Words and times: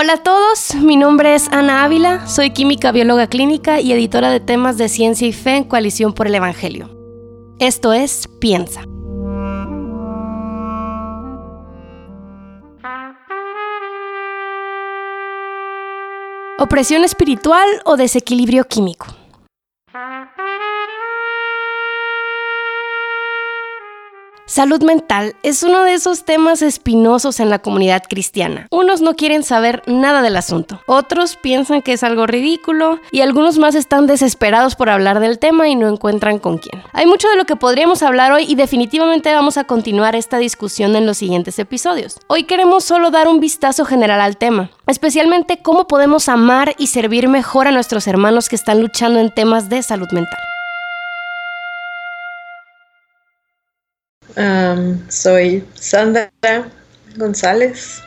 Hola 0.00 0.12
a 0.12 0.22
todos, 0.22 0.76
mi 0.76 0.94
nombre 0.94 1.34
es 1.34 1.48
Ana 1.50 1.82
Ávila, 1.82 2.24
soy 2.28 2.50
química 2.50 2.92
bióloga 2.92 3.26
clínica 3.26 3.80
y 3.80 3.90
editora 3.90 4.30
de 4.30 4.38
temas 4.38 4.78
de 4.78 4.88
ciencia 4.88 5.26
y 5.26 5.32
fe 5.32 5.56
en 5.56 5.64
Coalición 5.64 6.12
por 6.12 6.28
el 6.28 6.36
Evangelio. 6.36 6.88
Esto 7.58 7.92
es 7.92 8.28
Piensa. 8.38 8.84
Opresión 16.60 17.02
espiritual 17.02 17.66
o 17.84 17.96
desequilibrio 17.96 18.68
químico. 18.68 19.17
Salud 24.58 24.82
mental 24.82 25.36
es 25.44 25.62
uno 25.62 25.84
de 25.84 25.94
esos 25.94 26.24
temas 26.24 26.62
espinosos 26.62 27.38
en 27.38 27.48
la 27.48 27.60
comunidad 27.60 28.02
cristiana. 28.08 28.66
Unos 28.72 29.00
no 29.00 29.14
quieren 29.14 29.44
saber 29.44 29.84
nada 29.86 30.20
del 30.20 30.36
asunto, 30.36 30.80
otros 30.88 31.36
piensan 31.36 31.80
que 31.80 31.92
es 31.92 32.02
algo 32.02 32.26
ridículo 32.26 32.98
y 33.12 33.20
algunos 33.20 33.56
más 33.58 33.76
están 33.76 34.08
desesperados 34.08 34.74
por 34.74 34.90
hablar 34.90 35.20
del 35.20 35.38
tema 35.38 35.68
y 35.68 35.76
no 35.76 35.86
encuentran 35.86 36.40
con 36.40 36.58
quién. 36.58 36.82
Hay 36.92 37.06
mucho 37.06 37.28
de 37.28 37.36
lo 37.36 37.44
que 37.44 37.54
podríamos 37.54 38.02
hablar 38.02 38.32
hoy 38.32 38.46
y 38.48 38.56
definitivamente 38.56 39.32
vamos 39.32 39.58
a 39.58 39.62
continuar 39.62 40.16
esta 40.16 40.38
discusión 40.38 40.96
en 40.96 41.06
los 41.06 41.18
siguientes 41.18 41.56
episodios. 41.60 42.18
Hoy 42.26 42.42
queremos 42.42 42.82
solo 42.82 43.12
dar 43.12 43.28
un 43.28 43.38
vistazo 43.38 43.84
general 43.84 44.20
al 44.20 44.38
tema, 44.38 44.70
especialmente 44.88 45.62
cómo 45.62 45.86
podemos 45.86 46.28
amar 46.28 46.74
y 46.78 46.88
servir 46.88 47.28
mejor 47.28 47.68
a 47.68 47.70
nuestros 47.70 48.08
hermanos 48.08 48.48
que 48.48 48.56
están 48.56 48.80
luchando 48.80 49.20
en 49.20 49.32
temas 49.32 49.68
de 49.68 49.84
salud 49.84 50.08
mental. 50.10 50.40
Soy 55.08 55.64
Sandra 55.74 56.30
González. 57.16 58.02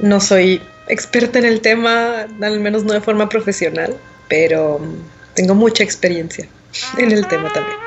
no 0.00 0.20
soy 0.20 0.60
experta 0.88 1.38
en 1.38 1.44
el 1.44 1.60
tema, 1.60 2.26
al 2.40 2.60
menos 2.60 2.84
no 2.84 2.92
de 2.92 3.00
forma 3.00 3.28
profesional, 3.28 3.96
pero 4.28 4.80
tengo 5.34 5.54
mucha 5.54 5.84
experiencia 5.84 6.48
en 6.98 7.12
el 7.12 7.26
tema 7.26 7.52
también. 7.52 7.78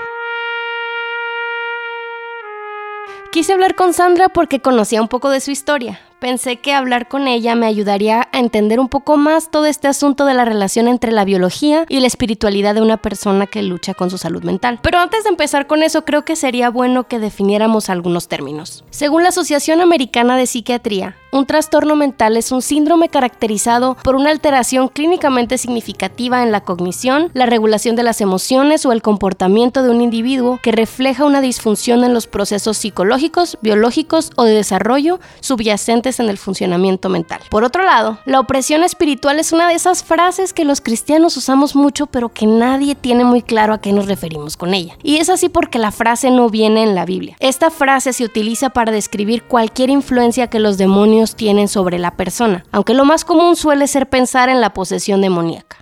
Quise 3.31 3.51
hablar 3.51 3.75
con 3.75 3.93
Sandra 3.93 4.29
porque 4.29 4.61
conocía 4.61 5.01
un 5.01 5.09
poco 5.09 5.29
de 5.29 5.41
su 5.41 5.51
historia, 5.51 5.99
Pensé 6.19 6.57
que 6.57 6.71
hablar 6.71 7.09
con 7.09 7.27
ella 7.27 7.55
me 7.55 7.65
ayudaría 7.65 8.29
a 8.31 8.39
entender 8.39 8.79
un 8.79 8.87
poco 8.87 9.17
más 9.17 9.51
todo 9.51 9.65
este 9.65 9.89
asunto 9.89 10.25
de 10.25 10.33
la 10.33 10.45
relación 10.45 10.87
entre 10.87 11.11
la 11.11 11.25
biología 11.25 11.85
y 11.89 11.99
la 11.99 12.07
espiritualidad 12.07 12.73
de 12.73 12.81
una 12.81 12.95
persona 12.97 13.47
que 13.47 13.61
lucha 13.61 13.93
con 13.93 14.09
su 14.09 14.17
salud 14.17 14.41
mental. 14.43 14.79
Pero 14.81 14.99
antes 14.99 15.25
de 15.25 15.29
empezar 15.29 15.67
con 15.67 15.83
eso, 15.83 16.05
creo 16.05 16.23
que 16.23 16.37
sería 16.37 16.69
bueno 16.69 17.07
que 17.09 17.19
definiéramos 17.19 17.89
algunos 17.89 18.29
términos. 18.29 18.85
Según 18.91 19.23
la 19.23 19.29
Asociación 19.29 19.81
Americana 19.81 20.37
de 20.37 20.47
Psiquiatría, 20.47 21.17
un 21.33 21.45
trastorno 21.45 21.97
mental 21.97 22.37
es 22.37 22.53
un 22.53 22.61
síndrome 22.61 23.09
caracterizado 23.09 23.97
por 24.01 24.15
una 24.15 24.29
alteración 24.29 24.87
clínicamente 24.87 25.57
significativa 25.57 26.43
en 26.43 26.53
la 26.53 26.61
cognición, 26.61 27.29
la 27.33 27.45
regulación 27.45 27.97
de 27.97 28.03
las 28.03 28.21
emociones 28.21 28.85
o 28.85 28.93
el 28.93 29.01
comportamiento 29.01 29.83
de 29.83 29.89
un 29.89 29.99
individuo 29.99 30.59
que 30.63 30.71
refleja 30.71 31.25
una 31.25 31.41
disfunción 31.41 32.05
en 32.05 32.13
los 32.13 32.27
procesos 32.27 32.77
psicológicos, 32.77 33.57
biológicos 33.61 34.31
o 34.37 34.45
de 34.45 34.53
desarrollo 34.53 35.19
subyacentes 35.41 36.04
en 36.05 36.29
el 36.29 36.37
funcionamiento 36.37 37.09
mental. 37.09 37.41
Por 37.49 37.63
otro 37.63 37.83
lado, 37.83 38.19
la 38.25 38.39
opresión 38.39 38.83
espiritual 38.83 39.39
es 39.39 39.51
una 39.51 39.67
de 39.67 39.75
esas 39.75 40.03
frases 40.03 40.53
que 40.53 40.65
los 40.65 40.81
cristianos 40.81 41.37
usamos 41.37 41.75
mucho 41.75 42.07
pero 42.07 42.29
que 42.29 42.45
nadie 42.45 42.95
tiene 42.95 43.23
muy 43.23 43.41
claro 43.41 43.73
a 43.73 43.81
qué 43.81 43.91
nos 43.91 44.07
referimos 44.07 44.57
con 44.57 44.73
ella. 44.73 44.97
Y 45.03 45.17
es 45.17 45.29
así 45.29 45.49
porque 45.49 45.79
la 45.79 45.91
frase 45.91 46.31
no 46.31 46.49
viene 46.49 46.83
en 46.83 46.95
la 46.95 47.05
Biblia. 47.05 47.35
Esta 47.39 47.71
frase 47.71 48.13
se 48.13 48.23
utiliza 48.23 48.69
para 48.69 48.91
describir 48.91 49.43
cualquier 49.43 49.89
influencia 49.89 50.47
que 50.47 50.59
los 50.59 50.77
demonios 50.77 51.35
tienen 51.35 51.67
sobre 51.67 51.99
la 51.99 52.11
persona, 52.15 52.65
aunque 52.71 52.93
lo 52.93 53.05
más 53.05 53.25
común 53.25 53.55
suele 53.55 53.87
ser 53.87 54.07
pensar 54.07 54.49
en 54.49 54.61
la 54.61 54.73
posesión 54.73 55.21
demoníaca. 55.21 55.77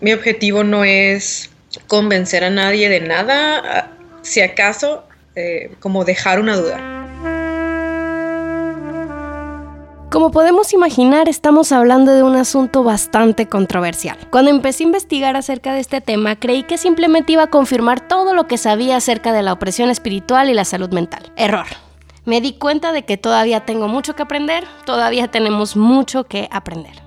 Mi 0.00 0.12
objetivo 0.12 0.64
no 0.64 0.84
es 0.84 1.50
convencer 1.86 2.44
a 2.44 2.50
nadie 2.50 2.88
de 2.88 3.00
nada, 3.00 3.90
si 4.22 4.40
acaso 4.40 5.04
eh, 5.34 5.74
como 5.80 6.04
dejar 6.04 6.40
una 6.40 6.56
duda. 6.56 7.02
Como 10.12 10.30
podemos 10.30 10.74
imaginar, 10.74 11.30
estamos 11.30 11.72
hablando 11.72 12.12
de 12.12 12.22
un 12.22 12.36
asunto 12.36 12.84
bastante 12.84 13.48
controversial. 13.48 14.18
Cuando 14.30 14.50
empecé 14.50 14.82
a 14.82 14.86
investigar 14.88 15.36
acerca 15.36 15.72
de 15.72 15.80
este 15.80 16.02
tema, 16.02 16.36
creí 16.36 16.64
que 16.64 16.76
simplemente 16.76 17.32
iba 17.32 17.44
a 17.44 17.50
confirmar 17.50 18.06
todo 18.06 18.34
lo 18.34 18.46
que 18.46 18.58
sabía 18.58 18.96
acerca 18.96 19.32
de 19.32 19.42
la 19.42 19.54
opresión 19.54 19.88
espiritual 19.88 20.50
y 20.50 20.54
la 20.54 20.66
salud 20.66 20.90
mental. 20.92 21.32
Error. 21.36 21.66
Me 22.26 22.42
di 22.42 22.52
cuenta 22.52 22.92
de 22.92 23.06
que 23.06 23.16
todavía 23.16 23.64
tengo 23.64 23.88
mucho 23.88 24.14
que 24.14 24.22
aprender, 24.22 24.64
todavía 24.84 25.28
tenemos 25.28 25.76
mucho 25.76 26.24
que 26.24 26.46
aprender. 26.52 27.01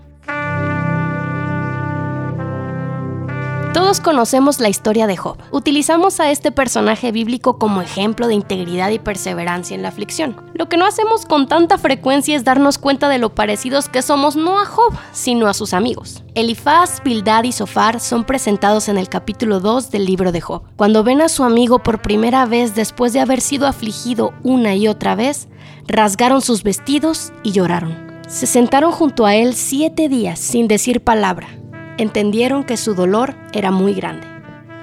Todos 3.75 3.99
conocemos 3.99 4.61
la 4.61 4.69
historia 4.69 5.05
de 5.05 5.17
Job. 5.17 5.37
Utilizamos 5.51 6.21
a 6.21 6.31
este 6.31 6.49
personaje 6.49 7.11
bíblico 7.11 7.59
como 7.59 7.81
ejemplo 7.81 8.29
de 8.29 8.33
integridad 8.33 8.89
y 8.91 8.99
perseverancia 8.99 9.75
en 9.75 9.81
la 9.81 9.89
aflicción. 9.89 10.37
Lo 10.53 10.69
que 10.69 10.77
no 10.77 10.85
hacemos 10.85 11.25
con 11.25 11.49
tanta 11.49 11.77
frecuencia 11.77 12.37
es 12.37 12.45
darnos 12.45 12.77
cuenta 12.77 13.09
de 13.09 13.17
lo 13.17 13.35
parecidos 13.35 13.89
que 13.89 14.01
somos 14.01 14.37
no 14.37 14.61
a 14.61 14.65
Job, 14.65 14.93
sino 15.11 15.47
a 15.47 15.53
sus 15.53 15.73
amigos. 15.73 16.23
Elifaz, 16.35 17.03
Bildad 17.03 17.43
y 17.43 17.51
Sofar 17.51 17.99
son 17.99 18.23
presentados 18.23 18.87
en 18.87 18.97
el 18.97 19.09
capítulo 19.09 19.59
2 19.59 19.91
del 19.91 20.05
libro 20.05 20.31
de 20.31 20.39
Job. 20.39 20.61
Cuando 20.77 21.03
ven 21.03 21.21
a 21.21 21.27
su 21.27 21.43
amigo 21.43 21.79
por 21.79 22.01
primera 22.01 22.45
vez 22.45 22.75
después 22.75 23.11
de 23.11 23.19
haber 23.19 23.41
sido 23.41 23.67
afligido 23.67 24.33
una 24.41 24.73
y 24.75 24.87
otra 24.87 25.15
vez, 25.15 25.49
rasgaron 25.85 26.41
sus 26.41 26.63
vestidos 26.63 27.33
y 27.43 27.51
lloraron. 27.51 28.21
Se 28.29 28.47
sentaron 28.47 28.93
junto 28.93 29.25
a 29.25 29.35
él 29.35 29.53
siete 29.53 30.07
días 30.07 30.39
sin 30.39 30.69
decir 30.69 31.03
palabra 31.03 31.49
entendieron 31.97 32.63
que 32.63 32.77
su 32.77 32.93
dolor 32.93 33.35
era 33.53 33.71
muy 33.71 33.93
grande. 33.93 34.27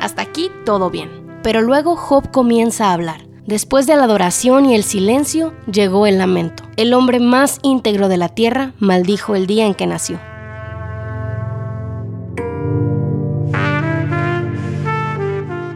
Hasta 0.00 0.23
aquí 0.23 0.50
todo 0.65 0.91
bien. 0.91 1.11
Pero 1.43 1.61
luego 1.61 1.97
Job 1.97 2.31
comienza 2.31 2.87
a 2.87 2.93
hablar. 2.93 3.27
Después 3.47 3.87
de 3.87 3.97
la 3.97 4.05
adoración 4.05 4.67
y 4.67 4.75
el 4.75 4.84
silencio, 4.84 5.53
llegó 5.71 6.06
el 6.06 6.19
lamento. 6.19 6.62
El 6.77 6.95
hombre 6.95 7.19
más 7.19 7.59
íntegro 7.62 8.09
de 8.09 8.17
la 8.17 8.28
tierra 8.28 8.73
maldijo 8.78 9.34
el 9.34 9.47
día 9.47 9.67
en 9.67 9.75
que 9.75 9.87
nació. 9.87 10.21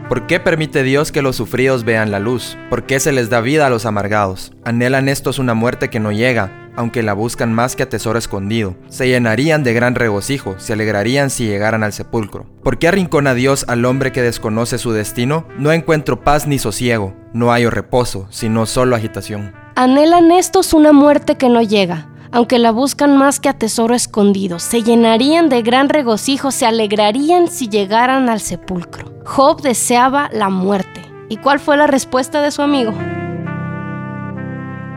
¿Por 0.07 0.25
qué 0.25 0.39
permite 0.39 0.83
Dios 0.83 1.11
que 1.11 1.21
los 1.21 1.35
sufridos 1.35 1.83
vean 1.83 2.11
la 2.11 2.19
luz? 2.19 2.57
¿Por 2.69 2.85
qué 2.85 2.97
se 3.01 3.11
les 3.11 3.29
da 3.29 3.41
vida 3.41 3.67
a 3.67 3.69
los 3.69 3.85
amargados? 3.85 4.53
Anhelan 4.63 5.09
estos 5.09 5.37
una 5.37 5.53
muerte 5.53 5.89
que 5.89 5.99
no 5.99 6.13
llega, 6.13 6.69
aunque 6.77 7.03
la 7.03 7.11
buscan 7.11 7.51
más 7.51 7.75
que 7.75 7.83
a 7.83 7.89
tesoro 7.89 8.17
escondido. 8.17 8.77
Se 8.87 9.09
llenarían 9.09 9.65
de 9.65 9.73
gran 9.73 9.95
regocijo, 9.95 10.57
se 10.59 10.71
alegrarían 10.71 11.29
si 11.29 11.45
llegaran 11.45 11.83
al 11.83 11.91
sepulcro. 11.91 12.45
¿Por 12.63 12.79
qué 12.79 12.87
arrincona 12.87 13.33
Dios 13.33 13.65
al 13.67 13.83
hombre 13.83 14.13
que 14.13 14.21
desconoce 14.21 14.77
su 14.77 14.93
destino? 14.93 15.45
No 15.57 15.73
encuentro 15.73 16.23
paz 16.23 16.47
ni 16.47 16.57
sosiego, 16.57 17.13
no 17.33 17.51
hallo 17.51 17.69
reposo, 17.69 18.27
sino 18.29 18.65
solo 18.65 18.95
agitación. 18.95 19.53
Anhelan 19.75 20.31
estos 20.31 20.73
una 20.73 20.93
muerte 20.93 21.35
que 21.35 21.49
no 21.49 21.61
llega 21.61 22.07
aunque 22.31 22.59
la 22.59 22.71
buscan 22.71 23.17
más 23.17 23.39
que 23.39 23.49
a 23.49 23.53
tesoro 23.53 23.95
escondido, 23.95 24.59
se 24.59 24.83
llenarían 24.83 25.49
de 25.49 25.61
gran 25.61 25.89
regocijo, 25.89 26.51
se 26.51 26.65
alegrarían 26.65 27.47
si 27.47 27.69
llegaran 27.69 28.29
al 28.29 28.39
sepulcro. 28.39 29.13
Job 29.25 29.61
deseaba 29.61 30.29
la 30.31 30.49
muerte. 30.49 31.01
¿Y 31.29 31.37
cuál 31.37 31.59
fue 31.59 31.77
la 31.77 31.87
respuesta 31.87 32.41
de 32.41 32.51
su 32.51 32.61
amigo? 32.61 32.93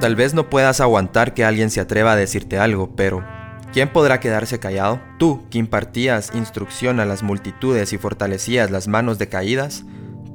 Tal 0.00 0.16
vez 0.16 0.32
no 0.32 0.48
puedas 0.48 0.80
aguantar 0.80 1.34
que 1.34 1.44
alguien 1.44 1.70
se 1.70 1.80
atreva 1.80 2.12
a 2.12 2.16
decirte 2.16 2.58
algo, 2.58 2.94
pero 2.96 3.24
¿quién 3.72 3.92
podrá 3.92 4.20
quedarse 4.20 4.58
callado? 4.58 5.00
Tú, 5.18 5.42
que 5.50 5.58
impartías 5.58 6.30
instrucción 6.34 7.00
a 7.00 7.04
las 7.04 7.22
multitudes 7.22 7.92
y 7.92 7.98
fortalecías 7.98 8.70
las 8.70 8.88
manos 8.88 9.18
decaídas, 9.18 9.84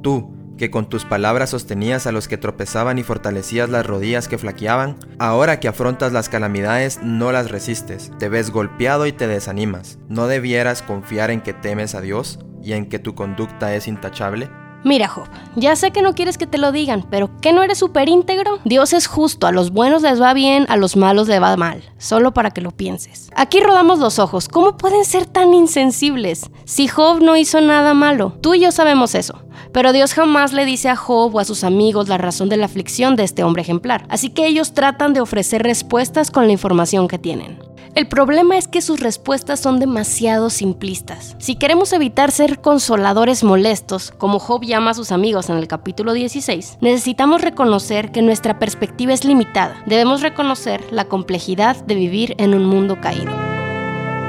tú, 0.02 0.35
que 0.56 0.70
con 0.70 0.88
tus 0.88 1.04
palabras 1.04 1.50
sostenías 1.50 2.06
a 2.06 2.12
los 2.12 2.28
que 2.28 2.38
tropezaban 2.38 2.98
y 2.98 3.02
fortalecías 3.02 3.68
las 3.68 3.86
rodillas 3.86 4.28
que 4.28 4.38
flaqueaban, 4.38 4.96
ahora 5.18 5.60
que 5.60 5.68
afrontas 5.68 6.12
las 6.12 6.28
calamidades 6.28 7.00
no 7.02 7.32
las 7.32 7.50
resistes, 7.50 8.10
te 8.18 8.28
ves 8.28 8.50
golpeado 8.50 9.06
y 9.06 9.12
te 9.12 9.26
desanimas. 9.26 9.98
¿No 10.08 10.26
debieras 10.26 10.82
confiar 10.82 11.30
en 11.30 11.40
que 11.40 11.52
temes 11.52 11.94
a 11.94 12.00
Dios 12.00 12.38
y 12.62 12.72
en 12.72 12.88
que 12.88 12.98
tu 12.98 13.14
conducta 13.14 13.74
es 13.74 13.88
intachable? 13.88 14.48
Mira, 14.86 15.08
Job, 15.08 15.24
ya 15.56 15.74
sé 15.74 15.90
que 15.90 16.00
no 16.00 16.14
quieres 16.14 16.38
que 16.38 16.46
te 16.46 16.58
lo 16.58 16.70
digan, 16.70 17.04
pero 17.10 17.28
¿qué 17.40 17.52
no 17.52 17.64
eres 17.64 17.78
súper 17.78 18.08
íntegro? 18.08 18.60
Dios 18.64 18.92
es 18.92 19.08
justo, 19.08 19.48
a 19.48 19.50
los 19.50 19.72
buenos 19.72 20.02
les 20.02 20.22
va 20.22 20.32
bien, 20.32 20.64
a 20.68 20.76
los 20.76 20.94
malos 20.94 21.26
les 21.26 21.42
va 21.42 21.56
mal, 21.56 21.82
solo 21.98 22.32
para 22.32 22.52
que 22.52 22.60
lo 22.60 22.70
pienses. 22.70 23.28
Aquí 23.34 23.58
rodamos 23.58 23.98
los 23.98 24.20
ojos, 24.20 24.46
¿cómo 24.46 24.76
pueden 24.76 25.04
ser 25.04 25.26
tan 25.26 25.54
insensibles? 25.54 26.52
Si 26.66 26.86
Job 26.86 27.20
no 27.20 27.36
hizo 27.36 27.60
nada 27.60 27.94
malo, 27.94 28.38
tú 28.40 28.54
y 28.54 28.60
yo 28.60 28.70
sabemos 28.70 29.16
eso. 29.16 29.42
Pero 29.72 29.92
Dios 29.92 30.14
jamás 30.14 30.52
le 30.52 30.64
dice 30.64 30.88
a 30.88 30.94
Job 30.94 31.34
o 31.34 31.40
a 31.40 31.44
sus 31.44 31.64
amigos 31.64 32.08
la 32.08 32.16
razón 32.16 32.48
de 32.48 32.56
la 32.56 32.66
aflicción 32.66 33.16
de 33.16 33.24
este 33.24 33.42
hombre 33.42 33.62
ejemplar, 33.62 34.06
así 34.08 34.30
que 34.30 34.46
ellos 34.46 34.72
tratan 34.72 35.14
de 35.14 35.20
ofrecer 35.20 35.64
respuestas 35.64 36.30
con 36.30 36.46
la 36.46 36.52
información 36.52 37.08
que 37.08 37.18
tienen. 37.18 37.58
El 37.96 38.08
problema 38.08 38.58
es 38.58 38.68
que 38.68 38.82
sus 38.82 39.00
respuestas 39.00 39.58
son 39.58 39.80
demasiado 39.80 40.50
simplistas. 40.50 41.34
Si 41.38 41.56
queremos 41.56 41.94
evitar 41.94 42.30
ser 42.30 42.60
consoladores 42.60 43.42
molestos, 43.42 44.10
como 44.10 44.38
Job 44.38 44.64
llama 44.64 44.90
a 44.90 44.94
sus 44.94 45.12
amigos 45.12 45.48
en 45.48 45.56
el 45.56 45.66
capítulo 45.66 46.12
16, 46.12 46.76
necesitamos 46.82 47.40
reconocer 47.40 48.12
que 48.12 48.20
nuestra 48.20 48.58
perspectiva 48.58 49.14
es 49.14 49.24
limitada. 49.24 49.82
Debemos 49.86 50.20
reconocer 50.20 50.84
la 50.90 51.06
complejidad 51.06 51.82
de 51.86 51.94
vivir 51.94 52.34
en 52.36 52.52
un 52.52 52.66
mundo 52.66 53.00
caído. 53.00 53.32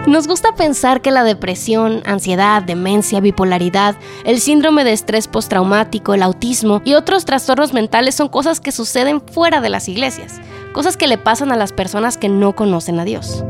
Nos 0.08 0.30
gusta 0.30 0.56
pensar 0.56 1.02
que 1.02 1.12
la 1.12 1.26
depresión, 1.26 2.04
ansiedad, 2.06 2.64
demencia, 2.64 3.20
bipolaridad, 3.20 3.98
el 4.24 4.40
síndrome 4.40 4.86
de 4.86 4.94
estrés 4.94 5.28
postraumático, 5.28 6.14
el 6.14 6.24
autismo 6.24 6.82
y 6.86 6.94
otros 6.94 7.26
trastornos 7.26 7.74
mentales 7.74 8.16
son 8.16 8.30
cosas 8.30 8.62
que 8.62 8.72
suceden 8.72 9.20
fuera 9.20 9.60
de 9.60 9.68
las 9.68 9.90
iglesias, 9.90 10.40
cosas 10.72 10.96
que 10.96 11.08
le 11.08 11.18
pasan 11.18 11.52
a 11.52 11.58
las 11.58 11.74
personas 11.74 12.16
que 12.16 12.30
no 12.30 12.56
conocen 12.56 13.02
a 13.02 13.04
Dios. 13.04 13.44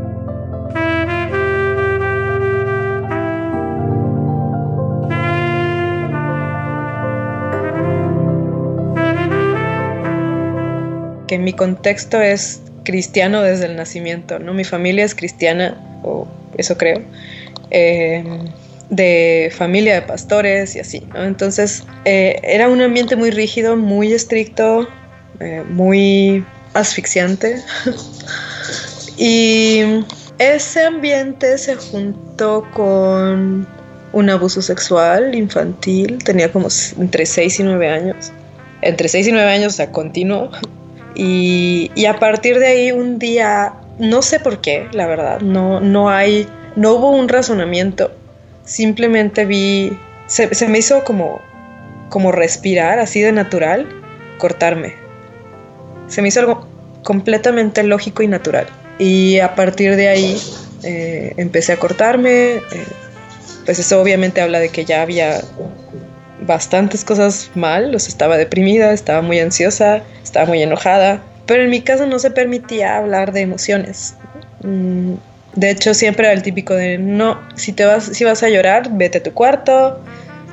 Que 11.28 11.38
mi 11.38 11.54
contexto 11.54 12.22
es 12.22 12.62
cristiano 12.84 13.42
desde 13.42 13.66
el 13.66 13.76
nacimiento, 13.76 14.40
¿no? 14.40 14.54
Mi 14.54 14.64
familia 14.64 15.04
es 15.04 15.14
cristiana, 15.14 15.78
o 16.04 16.28
eso 16.58 16.78
creo, 16.78 17.02
eh, 17.70 18.24
de 18.90 19.52
familia 19.56 19.96
de 19.96 20.02
pastores 20.04 20.76
y 20.76 20.80
así, 20.80 21.06
¿no? 21.14 21.24
Entonces 21.24 21.84
eh, 22.06 22.40
era 22.44 22.70
un 22.70 22.82
ambiente 22.82 23.16
muy 23.16 23.32
rígido, 23.32 23.76
muy 23.76 24.14
estricto, 24.14 24.88
eh, 25.40 25.64
muy 25.70 26.46
asfixiante. 26.74 27.62
y 29.18 29.82
ese 30.40 30.86
ambiente 30.86 31.58
se 31.58 31.76
juntó 31.76 32.66
con 32.74 33.68
un 34.14 34.30
abuso 34.30 34.62
sexual 34.62 35.36
infantil, 35.36 36.24
tenía 36.24 36.52
como 36.52 36.70
entre 36.98 37.26
6 37.26 37.60
y 37.60 37.64
9 37.64 37.90
años, 37.90 38.32
entre 38.82 39.10
6 39.10 39.28
y 39.28 39.32
9 39.32 39.52
años, 39.52 39.74
o 39.74 39.76
sea, 39.76 39.92
continuo. 39.92 40.52
Y, 41.16 41.92
y 41.96 42.06
a 42.06 42.20
partir 42.20 42.60
de 42.60 42.68
ahí 42.68 42.92
un 42.92 43.20
día, 43.20 43.74
no 43.98 44.22
sé 44.22 44.40
por 44.40 44.62
qué, 44.62 44.88
la 44.92 45.08
verdad, 45.08 45.42
no, 45.42 45.80
no 45.80 46.10
hay 46.10 46.48
no 46.78 46.94
hubo 46.94 47.10
un 47.10 47.28
razonamiento, 47.28 48.12
simplemente 48.64 49.46
vi, 49.46 49.98
se, 50.28 50.68
me 50.68 50.78
hizo 50.78 51.04
como, 51.04 51.42
como 52.10 52.32
respirar 52.32 53.00
así 53.00 53.20
de 53.20 53.32
natural, 53.32 53.88
cortarme. 54.38 54.94
Se 56.08 56.22
me 56.22 56.28
hizo 56.28 56.40
algo 56.40 56.68
completamente 57.04 57.82
lógico 57.82 58.22
y 58.22 58.28
natural. 58.28 58.68
Y 59.00 59.40
a 59.40 59.56
partir 59.56 59.96
de 59.96 60.08
ahí 60.08 60.38
eh, 60.84 61.34
empecé 61.38 61.74
a 61.74 61.80
cortarme. 61.80 62.58
Eh, 62.58 62.62
pues 63.66 63.80
eso 63.80 64.00
obviamente 64.00 64.40
habla 64.40 64.60
de 64.60 64.70
que 64.70 64.86
ya 64.86 65.02
había 65.02 65.42
bastantes 66.42 67.04
cosas 67.04 67.50
mal, 67.56 67.94
o 67.94 67.98
estaba 67.98 68.38
deprimida, 68.38 68.92
estaba 68.92 69.22
muy 69.22 69.40
ansiosa, 69.40 70.04
estaba 70.24 70.46
muy 70.46 70.62
enojada, 70.62 71.22
pero 71.46 71.64
en 71.64 71.70
mi 71.70 71.82
caso 71.82 72.06
no 72.06 72.20
se 72.20 72.32
permitía 72.32 72.98
hablar 72.98 73.32
de 73.32 73.42
emociones. 73.42 74.16
Mm, 74.64 75.14
de 75.56 75.72
hecho, 75.72 75.94
siempre 75.94 76.28
era 76.28 76.34
el 76.34 76.44
típico 76.44 76.76
de 76.76 76.98
no, 76.98 77.40
si 77.56 77.74
te 77.74 77.86
vas, 77.86 78.04
si 78.06 78.24
vas 78.24 78.44
a 78.44 78.50
llorar, 78.50 78.90
vete 78.92 79.18
a 79.20 79.24
tu 79.24 79.34
cuarto. 79.34 80.00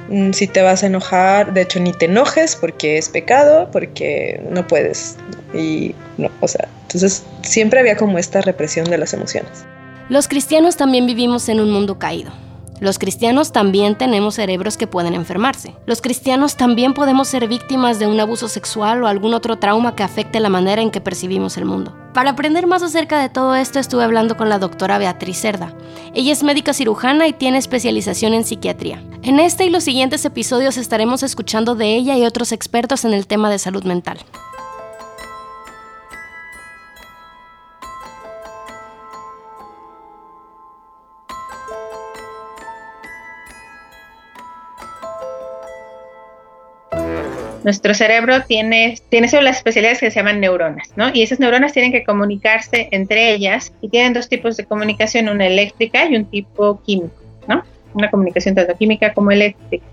Mm, 0.09 0.33
si 0.33 0.47
te 0.47 0.63
vas 0.63 0.83
a 0.83 0.87
enojar, 0.87 1.53
de 1.53 1.63
hecho 1.63 1.81
ni 1.81 1.93
te 1.93 2.07
enojes 2.07 2.57
porque 2.57 2.99
es 2.99 3.09
pecado, 3.09 3.69
porque 3.71 4.43
no 4.51 4.67
puedes. 4.67 5.17
Y 5.53 5.95
no, 6.17 6.31
o 6.41 6.49
sea, 6.49 6.69
entonces 6.83 7.23
siempre 7.43 7.81
había 7.81 7.97
como 7.97 8.19
esta 8.19 8.41
represión 8.41 8.89
de 8.89 8.99
las 8.99 9.13
emociones. 9.13 9.65
Los 10.09 10.29
cristianos 10.29 10.77
también 10.77 11.07
vivimos 11.07 11.49
en 11.49 11.61
un 11.61 11.71
mundo 11.71 11.99
caído. 11.99 12.33
Los 12.81 12.99
cristianos 12.99 13.53
también 13.53 13.97
tenemos 13.97 14.35
cerebros 14.35 14.77
que 14.77 14.87
pueden 14.87 15.15
enfermarse. 15.15 15.75
Los 15.87 16.03
cristianos 16.03 16.57
también 16.57 16.93
podemos 16.93 17.29
ser 17.29 17.47
víctimas 17.47 17.99
de 17.99 18.07
un 18.07 18.19
abuso 18.19 18.49
sexual 18.49 19.03
o 19.03 19.07
algún 19.07 19.33
otro 19.33 19.57
trauma 19.57 19.95
que 19.95 20.03
afecte 20.03 20.41
la 20.41 20.49
manera 20.49 20.83
en 20.83 20.91
que 20.91 21.01
percibimos 21.01 21.57
el 21.57 21.65
mundo. 21.65 21.97
Para 22.15 22.31
aprender 22.31 22.67
más 22.67 22.83
acerca 22.83 23.21
de 23.21 23.29
todo 23.29 23.55
esto 23.55 23.79
estuve 23.79 24.05
hablando 24.05 24.37
con 24.37 24.49
la 24.49 24.59
doctora 24.59 24.99
Beatriz 24.99 25.39
Cerda. 25.39 25.73
Ella 26.15 26.33
es 26.33 26.43
médica 26.43 26.73
cirujana 26.73 27.27
y 27.27 27.33
tiene 27.33 27.59
especialización 27.59 28.35
en 28.35 28.45
psiquiatría. 28.45 29.03
En 29.23 29.41
este 29.41 29.65
y 29.65 29.71
los 29.71 29.85
siguientes 29.85 30.25
episodios 30.25 30.77
estaremos 30.77 31.23
escuchando 31.23 31.75
de 31.75 31.95
ella 31.95 32.17
y 32.17 32.25
otros 32.25 32.53
expertos 32.53 33.05
en 33.05 33.15
el 33.15 33.27
tema 33.27 33.51
de 33.51 33.59
salud 33.59 33.85
mental. 33.85 34.19
Nuestro 47.65 47.95
cerebro 47.95 48.43
tiene, 48.43 48.99
tiene 49.09 49.27
las 49.43 49.57
especialidades 49.57 49.99
que 49.99 50.11
se 50.11 50.17
llaman 50.17 50.39
neuronas, 50.39 50.91
¿no? 50.97 51.11
Y 51.15 51.23
esas 51.23 51.41
neuronas 51.41 51.73
tienen 51.73 51.93
que 51.93 52.05
comunicarse 52.05 52.89
entre 52.93 53.33
ellas 53.33 53.73
y 53.81 53.89
tienen 53.89 54.13
dos 54.13 54.29
tipos 54.29 54.59
de 54.59 54.67
comunicación, 54.67 55.31
una 55.31 55.47
eléctrica 55.47 56.07
y 56.07 56.15
un 56.15 56.27
tipo 56.27 56.83
químico, 56.83 57.17
¿no? 57.49 57.65
Una 57.95 58.11
comunicación 58.11 58.55
tanto 58.55 58.77
química 58.77 59.15
como 59.15 59.31
eléctrica. 59.31 59.87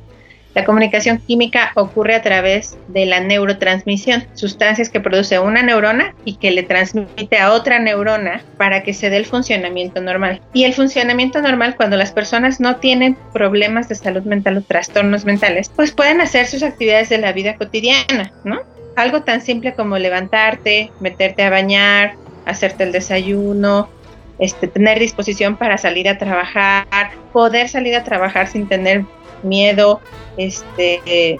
La 0.54 0.66
comunicación 0.66 1.20
química 1.20 1.72
ocurre 1.76 2.16
a 2.16 2.22
través 2.22 2.78
de 2.90 3.06
la 3.06 3.22
neurotransmisión, 3.22 4.26
sustancias 4.34 4.90
que 4.90 5.00
produce 5.00 5.40
una 5.40 5.62
neurona 5.62 6.14
y 6.26 6.36
que 6.36 6.52
le 6.52 6.64
transmite 6.64 7.38
a 7.38 7.54
otra 7.54 7.80
neurona 7.80 8.42
para 8.58 8.84
que 8.84 8.94
se 8.94 9.10
dé 9.10 9.18
el 9.18 9.26
funcionamiento 9.26 10.02
normal. 10.02 10.42
Y 10.54 10.66
el 10.66 10.74
funcionamiento 10.74 11.42
normal 11.42 11.76
cuando 11.78 11.96
las 11.96 12.12
personas 12.12 12.60
no 12.60 12.78
tienen 12.78 13.18
problemas 13.32 13.88
de 13.88 13.96
salud 13.96 14.24
mental 14.24 14.58
o 14.58 14.62
trastornos 14.62 15.24
mentales, 15.24 15.72
pues 15.74 15.92
pueden 15.92 16.20
hacer 16.20 16.48
sus 16.48 16.64
actividades 16.64 17.10
de 17.10 17.20
la 17.20 17.32
vida 17.32 17.56
cotidiana, 17.56 18.34
¿no? 18.44 18.60
Algo 18.98 19.22
tan 19.22 19.42
simple 19.42 19.74
como 19.74 19.98
levantarte, 19.98 20.92
meterte 21.00 21.44
a 21.44 21.50
bañar, 21.50 22.16
hacerte 22.46 22.84
el 22.84 22.92
desayuno, 22.92 23.90
este, 24.38 24.68
tener 24.68 25.00
disposición 25.00 25.56
para 25.56 25.78
salir 25.78 26.10
a 26.10 26.18
trabajar, 26.18 27.12
poder 27.32 27.70
salir 27.70 27.96
a 27.96 28.04
trabajar 28.04 28.48
sin 28.48 28.68
tener 28.68 29.06
miedo, 29.44 30.02
este, 30.38 31.38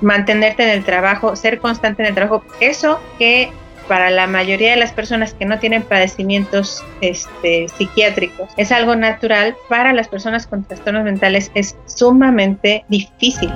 mantenerte 0.00 0.62
en 0.64 0.70
el 0.70 0.84
trabajo, 0.84 1.36
ser 1.36 1.58
constante 1.58 2.02
en 2.02 2.08
el 2.08 2.14
trabajo, 2.14 2.44
eso 2.60 3.00
que 3.18 3.50
para 3.88 4.10
la 4.10 4.26
mayoría 4.26 4.70
de 4.70 4.76
las 4.76 4.92
personas 4.92 5.34
que 5.34 5.44
no 5.44 5.58
tienen 5.58 5.82
padecimientos 5.82 6.82
este, 7.00 7.68
psiquiátricos 7.68 8.50
es 8.56 8.72
algo 8.72 8.96
natural, 8.96 9.56
para 9.68 9.92
las 9.92 10.08
personas 10.08 10.46
con 10.46 10.64
trastornos 10.64 11.04
mentales 11.04 11.50
es 11.54 11.76
sumamente 11.86 12.84
difícil. 12.88 13.52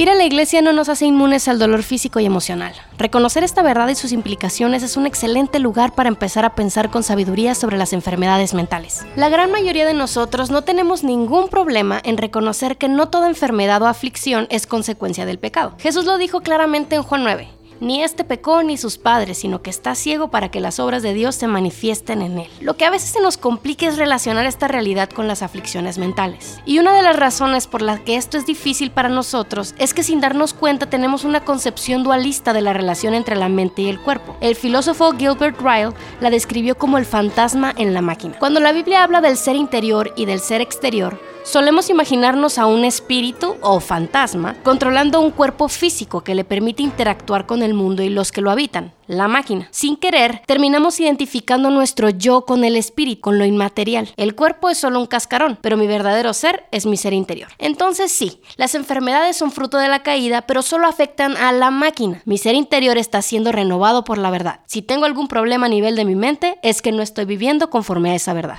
Ir 0.00 0.08
a 0.08 0.14
la 0.14 0.24
iglesia 0.24 0.62
no 0.62 0.72
nos 0.72 0.88
hace 0.88 1.04
inmunes 1.04 1.46
al 1.46 1.58
dolor 1.58 1.82
físico 1.82 2.20
y 2.20 2.24
emocional. 2.24 2.72
Reconocer 2.96 3.44
esta 3.44 3.60
verdad 3.60 3.86
y 3.88 3.94
sus 3.94 4.12
implicaciones 4.12 4.82
es 4.82 4.96
un 4.96 5.04
excelente 5.04 5.58
lugar 5.58 5.94
para 5.94 6.08
empezar 6.08 6.46
a 6.46 6.54
pensar 6.54 6.90
con 6.90 7.02
sabiduría 7.02 7.54
sobre 7.54 7.76
las 7.76 7.92
enfermedades 7.92 8.54
mentales. 8.54 9.04
La 9.14 9.28
gran 9.28 9.52
mayoría 9.52 9.84
de 9.84 9.92
nosotros 9.92 10.50
no 10.50 10.62
tenemos 10.62 11.04
ningún 11.04 11.50
problema 11.50 12.00
en 12.02 12.16
reconocer 12.16 12.78
que 12.78 12.88
no 12.88 13.10
toda 13.10 13.28
enfermedad 13.28 13.82
o 13.82 13.88
aflicción 13.88 14.46
es 14.48 14.66
consecuencia 14.66 15.26
del 15.26 15.38
pecado. 15.38 15.74
Jesús 15.78 16.06
lo 16.06 16.16
dijo 16.16 16.40
claramente 16.40 16.96
en 16.96 17.02
Juan 17.02 17.22
9. 17.22 17.59
Ni 17.80 18.02
este 18.02 18.24
pecó 18.24 18.62
ni 18.62 18.76
sus 18.76 18.98
padres, 18.98 19.38
sino 19.38 19.62
que 19.62 19.70
está 19.70 19.94
ciego 19.94 20.28
para 20.28 20.50
que 20.50 20.60
las 20.60 20.78
obras 20.78 21.02
de 21.02 21.14
Dios 21.14 21.34
se 21.34 21.46
manifiesten 21.46 22.20
en 22.20 22.38
él. 22.40 22.48
Lo 22.60 22.76
que 22.76 22.84
a 22.84 22.90
veces 22.90 23.10
se 23.10 23.22
nos 23.22 23.38
complica 23.38 23.86
es 23.86 23.96
relacionar 23.96 24.44
esta 24.44 24.68
realidad 24.68 25.08
con 25.08 25.26
las 25.26 25.42
aflicciones 25.42 25.96
mentales. 25.96 26.60
Y 26.66 26.78
una 26.78 26.94
de 26.94 27.02
las 27.02 27.16
razones 27.16 27.66
por 27.66 27.80
las 27.80 28.00
que 28.00 28.16
esto 28.16 28.36
es 28.36 28.44
difícil 28.44 28.90
para 28.90 29.08
nosotros 29.08 29.74
es 29.78 29.94
que 29.94 30.02
sin 30.02 30.20
darnos 30.20 30.52
cuenta 30.52 30.90
tenemos 30.90 31.24
una 31.24 31.44
concepción 31.44 32.02
dualista 32.02 32.52
de 32.52 32.60
la 32.60 32.74
relación 32.74 33.14
entre 33.14 33.36
la 33.36 33.48
mente 33.48 33.82
y 33.82 33.88
el 33.88 34.00
cuerpo. 34.00 34.36
El 34.40 34.56
filósofo 34.56 35.12
Gilbert 35.12 35.58
Ryle 35.60 35.94
la 36.20 36.28
describió 36.28 36.76
como 36.76 36.98
el 36.98 37.06
fantasma 37.06 37.72
en 37.76 37.94
la 37.94 38.02
máquina. 38.02 38.38
Cuando 38.38 38.60
la 38.60 38.72
Biblia 38.72 39.02
habla 39.02 39.20
del 39.22 39.38
ser 39.38 39.56
interior 39.56 40.12
y 40.16 40.26
del 40.26 40.40
ser 40.40 40.60
exterior, 40.60 41.18
Solemos 41.42 41.88
imaginarnos 41.88 42.58
a 42.58 42.66
un 42.66 42.84
espíritu 42.84 43.56
o 43.62 43.80
fantasma 43.80 44.56
controlando 44.62 45.20
un 45.20 45.30
cuerpo 45.30 45.68
físico 45.68 46.22
que 46.22 46.34
le 46.34 46.44
permite 46.44 46.82
interactuar 46.82 47.46
con 47.46 47.62
el 47.62 47.74
mundo 47.74 48.02
y 48.02 48.10
los 48.10 48.30
que 48.30 48.42
lo 48.42 48.50
habitan, 48.50 48.92
la 49.06 49.26
máquina. 49.26 49.66
Sin 49.70 49.96
querer, 49.96 50.42
terminamos 50.46 51.00
identificando 51.00 51.70
nuestro 51.70 52.10
yo 52.10 52.44
con 52.44 52.62
el 52.62 52.76
espíritu, 52.76 53.22
con 53.22 53.38
lo 53.38 53.46
inmaterial. 53.46 54.12
El 54.16 54.34
cuerpo 54.34 54.68
es 54.68 54.78
solo 54.78 55.00
un 55.00 55.06
cascarón, 55.06 55.58
pero 55.60 55.76
mi 55.76 55.86
verdadero 55.86 56.34
ser 56.34 56.66
es 56.72 56.84
mi 56.86 56.96
ser 56.96 57.14
interior. 57.14 57.48
Entonces 57.58 58.12
sí, 58.12 58.42
las 58.56 58.74
enfermedades 58.74 59.36
son 59.36 59.50
fruto 59.50 59.78
de 59.78 59.88
la 59.88 60.02
caída, 60.02 60.42
pero 60.42 60.62
solo 60.62 60.86
afectan 60.86 61.36
a 61.36 61.52
la 61.52 61.70
máquina. 61.70 62.22
Mi 62.26 62.38
ser 62.38 62.54
interior 62.54 62.98
está 62.98 63.22
siendo 63.22 63.50
renovado 63.50 64.04
por 64.04 64.18
la 64.18 64.30
verdad. 64.30 64.60
Si 64.66 64.82
tengo 64.82 65.06
algún 65.06 65.26
problema 65.26 65.66
a 65.66 65.70
nivel 65.70 65.96
de 65.96 66.04
mi 66.04 66.14
mente, 66.14 66.58
es 66.62 66.82
que 66.82 66.92
no 66.92 67.02
estoy 67.02 67.24
viviendo 67.24 67.70
conforme 67.70 68.10
a 68.10 68.14
esa 68.14 68.34
verdad. 68.34 68.58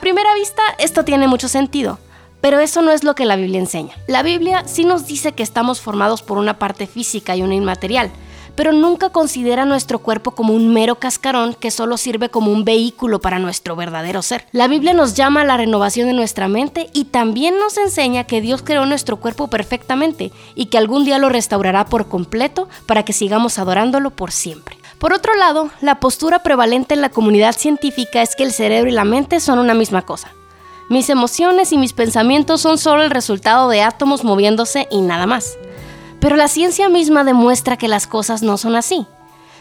A 0.00 0.08
primera 0.10 0.32
vista, 0.34 0.62
esto 0.78 1.04
tiene 1.04 1.28
mucho 1.28 1.46
sentido. 1.46 1.98
Pero 2.40 2.58
eso 2.58 2.80
no 2.80 2.90
es 2.90 3.04
lo 3.04 3.14
que 3.14 3.26
la 3.26 3.36
Biblia 3.36 3.60
enseña. 3.60 3.92
La 4.06 4.22
Biblia 4.22 4.62
sí 4.66 4.86
nos 4.86 5.06
dice 5.06 5.32
que 5.32 5.42
estamos 5.42 5.82
formados 5.82 6.22
por 6.22 6.38
una 6.38 6.58
parte 6.58 6.86
física 6.86 7.36
y 7.36 7.42
una 7.42 7.54
inmaterial, 7.54 8.10
pero 8.54 8.72
nunca 8.72 9.10
considera 9.10 9.66
nuestro 9.66 9.98
cuerpo 9.98 10.30
como 10.30 10.54
un 10.54 10.72
mero 10.72 10.94
cascarón 10.94 11.52
que 11.52 11.70
solo 11.70 11.98
sirve 11.98 12.30
como 12.30 12.50
un 12.50 12.64
vehículo 12.64 13.20
para 13.20 13.38
nuestro 13.38 13.76
verdadero 13.76 14.22
ser. 14.22 14.46
La 14.52 14.68
Biblia 14.68 14.94
nos 14.94 15.12
llama 15.16 15.42
a 15.42 15.44
la 15.44 15.58
renovación 15.58 16.08
de 16.08 16.14
nuestra 16.14 16.48
mente 16.48 16.88
y 16.94 17.04
también 17.04 17.58
nos 17.58 17.76
enseña 17.76 18.24
que 18.24 18.40
Dios 18.40 18.62
creó 18.62 18.86
nuestro 18.86 19.18
cuerpo 19.18 19.48
perfectamente 19.48 20.32
y 20.54 20.66
que 20.66 20.78
algún 20.78 21.04
día 21.04 21.18
lo 21.18 21.28
restaurará 21.28 21.84
por 21.84 22.08
completo 22.08 22.70
para 22.86 23.04
que 23.04 23.12
sigamos 23.12 23.58
adorándolo 23.58 24.08
por 24.08 24.32
siempre. 24.32 24.79
Por 25.00 25.14
otro 25.14 25.34
lado, 25.34 25.70
la 25.80 25.98
postura 25.98 26.42
prevalente 26.42 26.92
en 26.92 27.00
la 27.00 27.08
comunidad 27.08 27.56
científica 27.56 28.20
es 28.20 28.36
que 28.36 28.42
el 28.42 28.52
cerebro 28.52 28.90
y 28.90 28.92
la 28.92 29.06
mente 29.06 29.40
son 29.40 29.58
una 29.58 29.72
misma 29.72 30.02
cosa. 30.02 30.28
Mis 30.90 31.08
emociones 31.08 31.72
y 31.72 31.78
mis 31.78 31.94
pensamientos 31.94 32.60
son 32.60 32.76
solo 32.76 33.02
el 33.02 33.10
resultado 33.10 33.70
de 33.70 33.80
átomos 33.80 34.24
moviéndose 34.24 34.88
y 34.90 35.00
nada 35.00 35.26
más. 35.26 35.56
Pero 36.20 36.36
la 36.36 36.48
ciencia 36.48 36.90
misma 36.90 37.24
demuestra 37.24 37.78
que 37.78 37.88
las 37.88 38.06
cosas 38.06 38.42
no 38.42 38.58
son 38.58 38.76
así. 38.76 39.06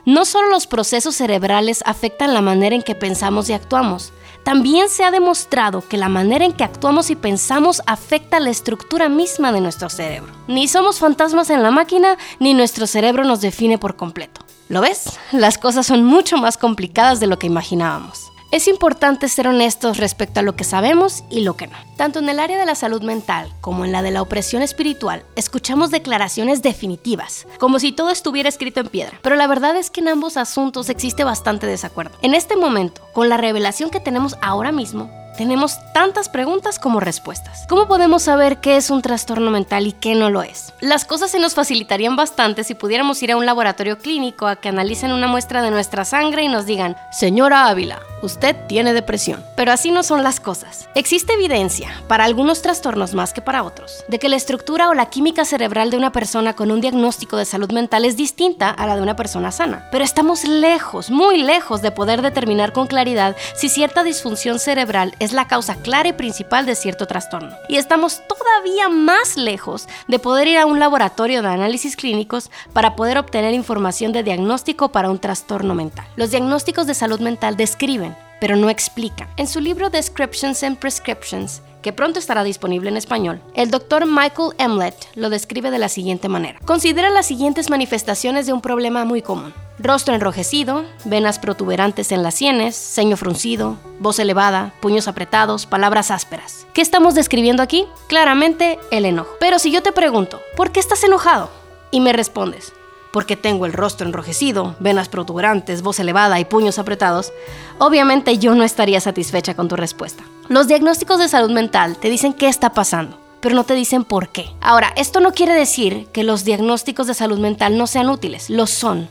No 0.03 0.25
solo 0.25 0.50
los 0.50 0.67
procesos 0.67 1.15
cerebrales 1.15 1.84
afectan 1.86 2.34
la 2.34 2.41
manera 2.41 2.75
en 2.75 2.84
que 2.84 2.96
pensamos 2.96 3.50
y 3.50 3.53
actuamos, 3.53 4.12
también 4.43 4.89
se 4.89 5.05
ha 5.05 5.12
demostrado 5.12 5.88
que 5.88 5.96
la 5.96 6.10
manera 6.10 6.43
en 6.43 6.51
que 6.51 6.65
actuamos 6.65 7.10
y 7.12 7.15
pensamos 7.15 7.81
afecta 7.86 8.41
la 8.41 8.50
estructura 8.50 9.08
misma 9.08 9.53
de 9.53 9.62
nuestro 9.62 9.89
cerebro. 9.89 10.34
Ni 10.50 10.67
somos 10.67 11.00
fantasmas 11.00 11.50
en 11.50 11.63
la 11.63 11.72
máquina, 11.72 12.17
ni 12.39 12.53
nuestro 12.53 12.88
cerebro 12.88 13.24
nos 13.24 13.39
define 13.39 13.77
por 13.77 13.96
completo. 13.96 14.49
¿Lo 14.70 14.82
ves? 14.82 15.18
Las 15.32 15.58
cosas 15.58 15.88
son 15.88 16.04
mucho 16.04 16.38
más 16.38 16.56
complicadas 16.56 17.20
de 17.20 17.26
lo 17.26 17.40
que 17.40 17.48
imaginábamos. 17.48 18.32
Es 18.52 18.68
importante 18.68 19.28
ser 19.28 19.48
honestos 19.48 19.98
respecto 19.98 20.40
a 20.40 20.44
lo 20.44 20.56
que 20.56 20.64
sabemos 20.64 21.24
y 21.32 21.42
lo 21.42 21.56
que 21.56 21.66
no. 21.66 21.76
Tanto 21.98 22.20
en 22.20 22.30
el 22.30 22.40
área 22.40 22.60
de 22.60 22.68
la 22.68 22.76
salud 22.76 23.02
mental 23.02 23.52
como 23.62 23.84
en 23.84 23.92
la 23.92 24.04
de 24.04 24.12
la 24.12 24.22
opresión 24.22 24.62
espiritual, 24.62 25.24
escuchamos 25.36 25.90
declaraciones 25.90 26.62
definitivas, 26.62 27.48
como 27.58 27.80
si 27.80 27.92
todo 27.92 28.12
estuviera 28.12 28.48
escrito 28.48 28.80
en 28.80 28.90
piedra. 28.90 29.18
Pero 29.24 29.36
la 29.36 29.48
verdad 29.48 29.76
es 29.76 29.90
que 29.90 30.02
en 30.02 30.10
ambos 30.10 30.38
asuntos 30.38 30.90
existe 30.90 31.24
bastante 31.24 31.66
desacuerdo. 31.66 32.16
En 32.22 32.36
este 32.36 32.56
momento, 32.56 33.02
con 33.12 33.28
la 33.28 33.38
revelación 33.38 33.90
que 33.90 34.00
tenemos 34.00 34.36
ahora 34.40 34.72
mismo, 34.72 35.10
tenemos 35.39 35.79
tantas 35.93 36.27
preguntas 36.27 36.79
como 36.79 37.00
respuestas. 37.00 37.65
¿Cómo 37.69 37.88
podemos 37.88 38.24
saber 38.24 38.58
qué 38.58 38.75
es 38.75 38.89
un 38.89 39.01
trastorno 39.01 39.51
mental 39.51 39.88
y 39.88 39.93
qué 39.93 40.13
no 40.13 40.29
lo 40.29 40.43
es? 40.43 40.74
Las 40.81 41.05
cosas 41.05 41.31
se 41.31 41.39
nos 41.39 41.55
facilitarían 41.55 42.17
bastante 42.17 42.65
si 42.65 42.74
pudiéramos 42.75 43.24
ir 43.24 43.31
a 43.31 43.38
un 43.38 43.46
laboratorio 43.46 44.00
clínico 44.00 44.48
a 44.48 44.58
que 44.58 44.67
analicen 44.67 45.13
una 45.13 45.27
muestra 45.27 45.62
de 45.62 45.72
nuestra 45.72 46.03
sangre 46.03 46.43
y 46.43 46.50
nos 46.50 46.65
digan, 46.65 46.98
señora 47.10 47.69
Ávila, 47.69 48.01
usted 48.22 48.53
tiene 48.67 48.93
depresión. 48.93 49.41
Pero 49.55 49.72
así 49.72 49.91
no 49.91 50.03
son 50.03 50.24
las 50.24 50.41
cosas. 50.41 50.89
Existe 50.93 51.31
evidencia, 51.31 51.89
para 52.10 52.25
algunos 52.25 52.62
trastornos 52.62 53.13
más 53.13 53.31
que 53.31 53.41
para 53.41 53.63
otros, 53.63 54.03
de 54.10 54.19
que 54.19 54.27
la 54.27 54.36
estructura 54.36 54.89
o 54.89 54.93
la 54.93 55.10
química 55.10 55.46
cerebral 55.46 55.89
de 55.89 55.96
una 55.96 56.12
persona 56.12 56.53
con 56.53 56.69
un 56.69 56.81
diagnóstico 56.81 57.38
de 57.38 57.46
salud 57.46 57.72
mental 57.72 58.03
es 58.03 58.17
distinta 58.17 58.72
a 58.72 58.86
la 58.88 58.98
de 58.98 59.01
una 59.03 59.15
persona 59.15 59.53
sana. 59.53 59.88
Pero 59.89 60.03
estamos 60.03 60.43
lejos, 60.43 61.10
muy 61.10 61.41
lejos 61.41 61.81
de 61.81 61.91
poder 61.91 62.22
determinar 62.22 62.74
con 62.74 62.88
claridad 62.88 63.38
si 63.55 63.69
cierta 63.69 64.03
disfunción 64.03 64.60
cerebral 64.60 65.15
es 65.19 65.29
la 65.34 65.48
causa 65.48 65.76
clara 65.76 66.10
y 66.10 66.14
principal 66.14 66.66
de 66.66 66.76
cierto 66.76 67.06
trastorno. 67.06 67.56
Y 67.68 67.78
estamos 67.78 68.22
todavía 68.28 68.90
más 68.90 69.38
lejos 69.38 69.88
de 70.08 70.20
poder 70.20 70.48
ir 70.48 70.58
a 70.58 70.66
un 70.66 70.80
laboratorio 70.80 71.42
de 71.42 71.48
análisis 71.50 71.96
clínicos 71.96 72.52
para 72.74 72.96
poder 72.96 73.18
obtener 73.18 73.54
información 73.54 74.12
de 74.12 74.24
diagnóstico 74.24 74.92
para 74.92 75.10
un 75.10 75.20
trastorno 75.20 75.76
mental. 75.76 76.08
Los 76.16 76.32
diagnósticos 76.32 76.88
de 76.88 76.94
salud 76.94 77.20
mental 77.20 77.58
describen, 77.58 78.16
pero 78.40 78.56
no 78.56 78.70
explican. 78.70 79.30
En 79.38 79.48
su 79.48 79.60
libro 79.60 79.90
Descriptions 79.90 80.64
and 80.64 80.78
Prescriptions, 80.78 81.62
que 81.82 81.94
pronto 81.94 82.20
estará 82.20 82.44
disponible 82.44 82.90
en 82.90 82.98
español, 82.98 83.42
el 83.54 83.72
doctor 83.72 84.06
Michael 84.06 84.54
Emlet 84.58 84.96
lo 85.16 85.30
describe 85.30 85.72
de 85.72 85.80
la 85.80 85.90
siguiente 85.90 86.28
manera. 86.28 86.60
Considera 86.66 87.10
las 87.10 87.26
siguientes 87.26 87.70
manifestaciones 87.70 88.46
de 88.46 88.54
un 88.54 88.62
problema 88.62 89.06
muy 89.06 89.22
común. 89.22 89.54
Rostro 89.80 90.14
enrojecido, 90.14 90.84
venas 91.06 91.40
protuberantes 91.40 92.12
en 92.12 92.22
las 92.22 92.36
sienes, 92.36 92.76
ceño 92.76 93.16
fruncido, 93.16 93.78
voz 94.00 94.20
elevada, 94.20 94.74
puños 94.82 95.08
apretados, 95.08 95.66
palabras 95.66 96.12
ásperas. 96.12 96.68
¿Qué 96.74 96.82
estamos 96.82 97.16
describiendo 97.16 97.64
aquí? 97.64 97.86
Claramente 98.08 98.78
el 98.92 99.06
enojo. 99.06 99.32
Pero 99.40 99.58
si 99.58 99.72
yo 99.72 99.82
te 99.82 99.94
pregunto, 99.94 100.42
¿por 100.58 100.72
qué 100.72 100.82
estás 100.82 101.04
enojado? 101.04 101.50
Y 101.92 102.02
me 102.02 102.12
respondes, 102.12 102.74
porque 103.14 103.38
tengo 103.38 103.66
el 103.66 103.74
rostro 103.74 104.06
enrojecido, 104.06 104.76
venas 104.80 105.08
protuberantes, 105.08 105.82
voz 105.82 106.00
elevada 106.00 106.40
y 106.40 106.46
puños 106.46 106.78
apretados, 106.78 107.32
obviamente 107.78 108.38
yo 108.38 108.56
no 108.56 108.64
estaría 108.64 109.00
satisfecha 109.00 109.56
con 109.56 109.70
tu 109.70 109.78
respuesta. 109.78 110.24
Los 110.50 110.68
diagnósticos 110.68 111.20
de 111.20 111.29
salud 111.29 111.51
mental 111.51 111.96
te 111.98 112.10
dicen 112.10 112.34
qué 112.34 112.48
está 112.48 112.72
pasando, 112.72 113.20
pero 113.39 113.53
no 113.53 113.65
te 113.65 113.75
dicen 113.75 114.03
por 114.03 114.29
qué. 114.29 114.48
Ahora, 114.62 114.91
esto 114.96 115.20
no 115.20 115.32
quiere 115.32 115.53
decir 115.53 116.08
que 116.12 116.24
los 116.24 116.44
diagnósticos 116.44 117.06
de 117.06 117.13
salud 117.13 117.38
mental 117.38 117.77
no 117.77 117.86
sean 117.86 118.10
útiles, 118.10 118.50
lo 118.50 118.65
son. 118.65 119.10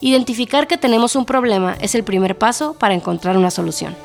Identificar 0.00 0.66
que 0.66 0.76
tenemos 0.76 1.16
un 1.16 1.24
problema 1.24 1.74
es 1.80 1.94
el 1.94 2.04
primer 2.04 2.36
paso 2.36 2.74
para 2.74 2.92
encontrar 2.92 3.38
una 3.38 3.50
solución. 3.50 3.96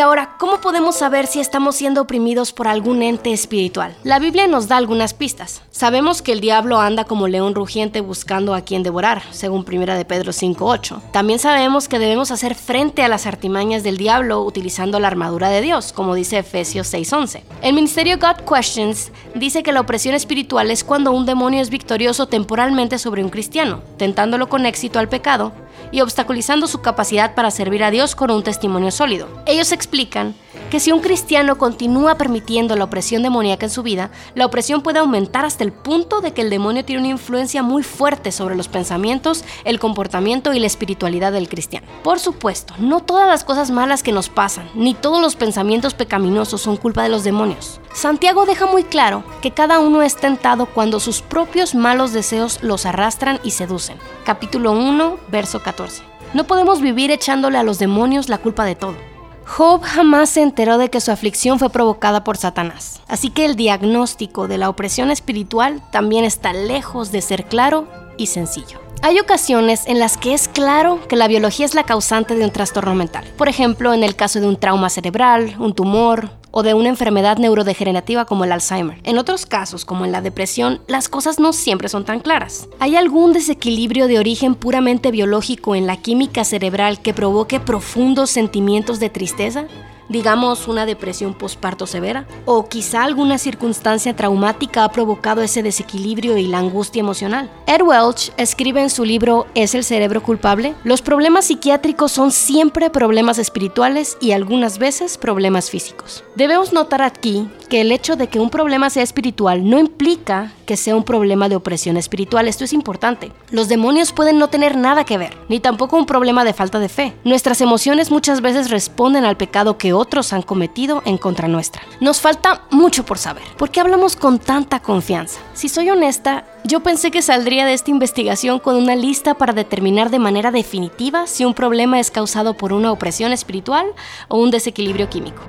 Ahora, 0.00 0.36
¿cómo 0.38 0.60
podemos 0.60 0.96
saber 0.96 1.26
si 1.26 1.40
estamos 1.40 1.76
siendo 1.76 2.02
oprimidos 2.02 2.52
por 2.52 2.68
algún 2.68 3.02
ente 3.02 3.32
espiritual? 3.32 3.94
La 4.02 4.18
Biblia 4.18 4.46
nos 4.46 4.68
da 4.68 4.76
algunas 4.76 5.14
pistas. 5.14 5.62
Sabemos 5.70 6.22
que 6.22 6.32
el 6.32 6.40
diablo 6.40 6.80
anda 6.80 7.04
como 7.04 7.28
león 7.28 7.54
rugiente 7.54 8.00
buscando 8.00 8.54
a 8.54 8.62
quien 8.62 8.82
devorar, 8.82 9.22
según 9.30 9.64
1 9.66 9.94
de 9.94 10.04
Pedro 10.04 10.32
5.8. 10.32 11.00
También 11.12 11.38
sabemos 11.38 11.88
que 11.88 11.98
debemos 11.98 12.30
hacer 12.30 12.54
frente 12.54 13.02
a 13.02 13.08
las 13.08 13.26
artimañas 13.26 13.82
del 13.82 13.96
diablo 13.96 14.42
utilizando 14.42 15.00
la 15.00 15.08
armadura 15.08 15.48
de 15.48 15.60
Dios, 15.60 15.92
como 15.92 16.14
dice 16.14 16.38
Efesios 16.38 16.92
6.11. 16.92 17.42
El 17.62 17.74
ministerio 17.74 18.18
God 18.18 18.44
Questions 18.48 19.12
dice 19.34 19.62
que 19.62 19.72
la 19.72 19.80
opresión 19.80 20.14
espiritual 20.14 20.70
es 20.70 20.84
cuando 20.84 21.12
un 21.12 21.26
demonio 21.26 21.60
es 21.60 21.70
victorioso 21.70 22.26
temporalmente 22.26 22.98
sobre 22.98 23.22
un 23.22 23.30
cristiano, 23.30 23.82
tentándolo 23.96 24.48
con 24.48 24.66
éxito 24.66 24.98
al 24.98 25.08
pecado 25.08 25.52
y 25.92 26.00
obstaculizando 26.00 26.66
su 26.66 26.80
capacidad 26.80 27.34
para 27.34 27.50
servir 27.50 27.84
a 27.84 27.90
Dios 27.90 28.14
con 28.14 28.30
un 28.30 28.42
testimonio 28.42 28.90
sólido. 28.90 29.28
Ellos 29.46 29.72
explican 29.72 30.34
que 30.70 30.78
si 30.78 30.92
un 30.92 31.00
cristiano 31.00 31.58
continúa 31.58 32.14
permitiendo 32.14 32.76
la 32.76 32.84
opresión 32.84 33.24
demoníaca 33.24 33.66
en 33.66 33.70
su 33.70 33.82
vida, 33.82 34.10
la 34.36 34.46
opresión 34.46 34.82
puede 34.82 35.00
aumentar 35.00 35.44
hasta 35.44 35.64
el 35.64 35.72
punto 35.72 36.20
de 36.20 36.32
que 36.32 36.42
el 36.42 36.48
demonio 36.48 36.84
tiene 36.84 37.00
una 37.00 37.10
influencia 37.10 37.64
muy 37.64 37.82
fuerte 37.82 38.30
sobre 38.30 38.54
los 38.54 38.68
pensamientos, 38.68 39.44
el 39.64 39.80
comportamiento 39.80 40.54
y 40.54 40.60
la 40.60 40.68
espiritualidad 40.68 41.32
del 41.32 41.48
cristiano. 41.48 41.88
Por 42.04 42.20
supuesto, 42.20 42.74
no 42.78 43.00
todas 43.00 43.26
las 43.26 43.42
cosas 43.42 43.72
malas 43.72 44.04
que 44.04 44.12
nos 44.12 44.28
pasan, 44.28 44.70
ni 44.74 44.94
todos 44.94 45.20
los 45.20 45.34
pensamientos 45.34 45.94
pecaminosos 45.94 46.60
son 46.60 46.76
culpa 46.76 47.02
de 47.02 47.08
los 47.08 47.24
demonios. 47.24 47.80
Santiago 47.92 48.46
deja 48.46 48.66
muy 48.66 48.84
claro 48.84 49.24
que 49.42 49.50
cada 49.50 49.80
uno 49.80 50.02
es 50.02 50.14
tentado 50.14 50.66
cuando 50.66 51.00
sus 51.00 51.20
propios 51.20 51.74
malos 51.74 52.12
deseos 52.12 52.62
los 52.62 52.86
arrastran 52.86 53.40
y 53.42 53.50
seducen. 53.50 53.98
Capítulo 54.24 54.70
1, 54.70 55.18
verso 55.32 55.60
14. 55.62 56.04
No 56.32 56.44
podemos 56.44 56.80
vivir 56.80 57.10
echándole 57.10 57.58
a 57.58 57.64
los 57.64 57.80
demonios 57.80 58.28
la 58.28 58.38
culpa 58.38 58.64
de 58.64 58.76
todo. 58.76 59.09
Job 59.50 59.82
jamás 59.82 60.30
se 60.30 60.42
enteró 60.42 60.78
de 60.78 60.90
que 60.90 61.00
su 61.00 61.10
aflicción 61.10 61.58
fue 61.58 61.70
provocada 61.70 62.22
por 62.22 62.36
Satanás. 62.36 63.02
Así 63.08 63.30
que 63.30 63.44
el 63.44 63.56
diagnóstico 63.56 64.46
de 64.46 64.58
la 64.58 64.68
opresión 64.68 65.10
espiritual 65.10 65.82
también 65.90 66.24
está 66.24 66.52
lejos 66.52 67.10
de 67.10 67.20
ser 67.20 67.46
claro 67.46 67.88
y 68.16 68.28
sencillo. 68.28 68.78
Hay 69.02 69.18
ocasiones 69.18 69.82
en 69.86 69.98
las 69.98 70.16
que 70.16 70.34
es 70.34 70.46
claro 70.46 71.00
que 71.08 71.16
la 71.16 71.26
biología 71.26 71.66
es 71.66 71.74
la 71.74 71.82
causante 71.82 72.36
de 72.36 72.44
un 72.44 72.52
trastorno 72.52 72.94
mental. 72.94 73.24
Por 73.36 73.48
ejemplo, 73.48 73.92
en 73.92 74.04
el 74.04 74.14
caso 74.14 74.40
de 74.40 74.46
un 74.46 74.56
trauma 74.56 74.88
cerebral, 74.88 75.56
un 75.58 75.74
tumor, 75.74 76.30
o 76.50 76.62
de 76.62 76.74
una 76.74 76.88
enfermedad 76.88 77.38
neurodegenerativa 77.38 78.24
como 78.24 78.44
el 78.44 78.52
Alzheimer. 78.52 78.98
En 79.04 79.18
otros 79.18 79.46
casos, 79.46 79.84
como 79.84 80.04
en 80.04 80.12
la 80.12 80.20
depresión, 80.20 80.80
las 80.86 81.08
cosas 81.08 81.38
no 81.38 81.52
siempre 81.52 81.88
son 81.88 82.04
tan 82.04 82.20
claras. 82.20 82.68
¿Hay 82.78 82.96
algún 82.96 83.32
desequilibrio 83.32 84.06
de 84.06 84.18
origen 84.18 84.54
puramente 84.54 85.10
biológico 85.10 85.74
en 85.74 85.86
la 85.86 85.96
química 85.96 86.44
cerebral 86.44 87.00
que 87.00 87.14
provoque 87.14 87.60
profundos 87.60 88.30
sentimientos 88.30 89.00
de 89.00 89.10
tristeza? 89.10 89.66
Digamos 90.10 90.68
una 90.68 90.84
depresión 90.84 91.32
postparto 91.32 91.86
severa, 91.86 92.26
o 92.44 92.68
quizá 92.68 93.04
alguna 93.04 93.38
circunstancia 93.38 94.14
traumática 94.14 94.84
ha 94.84 94.92
provocado 94.92 95.40
ese 95.40 95.62
desequilibrio 95.62 96.36
y 96.36 96.46
la 96.46 96.58
angustia 96.58 97.00
emocional. 97.00 97.50
Ed 97.66 97.80
Welch 97.80 98.32
escribe 98.36 98.82
en 98.82 98.90
su 98.90 99.06
libro 99.06 99.46
¿Es 99.54 99.74
el 99.74 99.84
cerebro 99.84 100.22
culpable? 100.22 100.74
Los 100.84 101.00
problemas 101.00 101.46
psiquiátricos 101.46 102.12
son 102.12 102.32
siempre 102.32 102.90
problemas 102.90 103.38
espirituales 103.38 104.18
y 104.20 104.32
algunas 104.32 104.78
veces 104.78 105.16
problemas 105.16 105.70
físicos. 105.70 106.24
Debemos 106.34 106.72
notar 106.72 107.00
aquí 107.00 107.48
que 107.68 107.80
el 107.80 107.92
hecho 107.92 108.16
de 108.16 108.28
que 108.28 108.40
un 108.40 108.50
problema 108.50 108.90
sea 108.90 109.04
espiritual 109.04 109.68
no 109.68 109.78
implica 109.78 110.52
que 110.70 110.76
sea 110.76 110.94
un 110.94 111.02
problema 111.02 111.48
de 111.48 111.56
opresión 111.56 111.96
espiritual. 111.96 112.46
Esto 112.46 112.62
es 112.62 112.72
importante. 112.72 113.32
Los 113.50 113.66
demonios 113.66 114.12
pueden 114.12 114.38
no 114.38 114.50
tener 114.50 114.76
nada 114.76 115.02
que 115.02 115.18
ver, 115.18 115.36
ni 115.48 115.58
tampoco 115.58 115.96
un 115.96 116.06
problema 116.06 116.44
de 116.44 116.52
falta 116.52 116.78
de 116.78 116.88
fe. 116.88 117.12
Nuestras 117.24 117.60
emociones 117.60 118.12
muchas 118.12 118.40
veces 118.40 118.70
responden 118.70 119.24
al 119.24 119.36
pecado 119.36 119.78
que 119.78 119.92
otros 119.92 120.32
han 120.32 120.42
cometido 120.42 121.02
en 121.06 121.18
contra 121.18 121.48
nuestra. 121.48 121.82
Nos 121.98 122.20
falta 122.20 122.62
mucho 122.70 123.04
por 123.04 123.18
saber. 123.18 123.42
¿Por 123.58 123.70
qué 123.70 123.80
hablamos 123.80 124.14
con 124.14 124.38
tanta 124.38 124.78
confianza? 124.78 125.40
Si 125.54 125.68
soy 125.68 125.90
honesta, 125.90 126.44
yo 126.62 126.84
pensé 126.84 127.10
que 127.10 127.20
saldría 127.20 127.66
de 127.66 127.72
esta 127.72 127.90
investigación 127.90 128.60
con 128.60 128.76
una 128.76 128.94
lista 128.94 129.34
para 129.34 129.52
determinar 129.52 130.10
de 130.10 130.20
manera 130.20 130.52
definitiva 130.52 131.26
si 131.26 131.44
un 131.44 131.54
problema 131.54 131.98
es 131.98 132.12
causado 132.12 132.54
por 132.54 132.72
una 132.72 132.92
opresión 132.92 133.32
espiritual 133.32 133.86
o 134.28 134.38
un 134.38 134.52
desequilibrio 134.52 135.10
químico. 135.10 135.42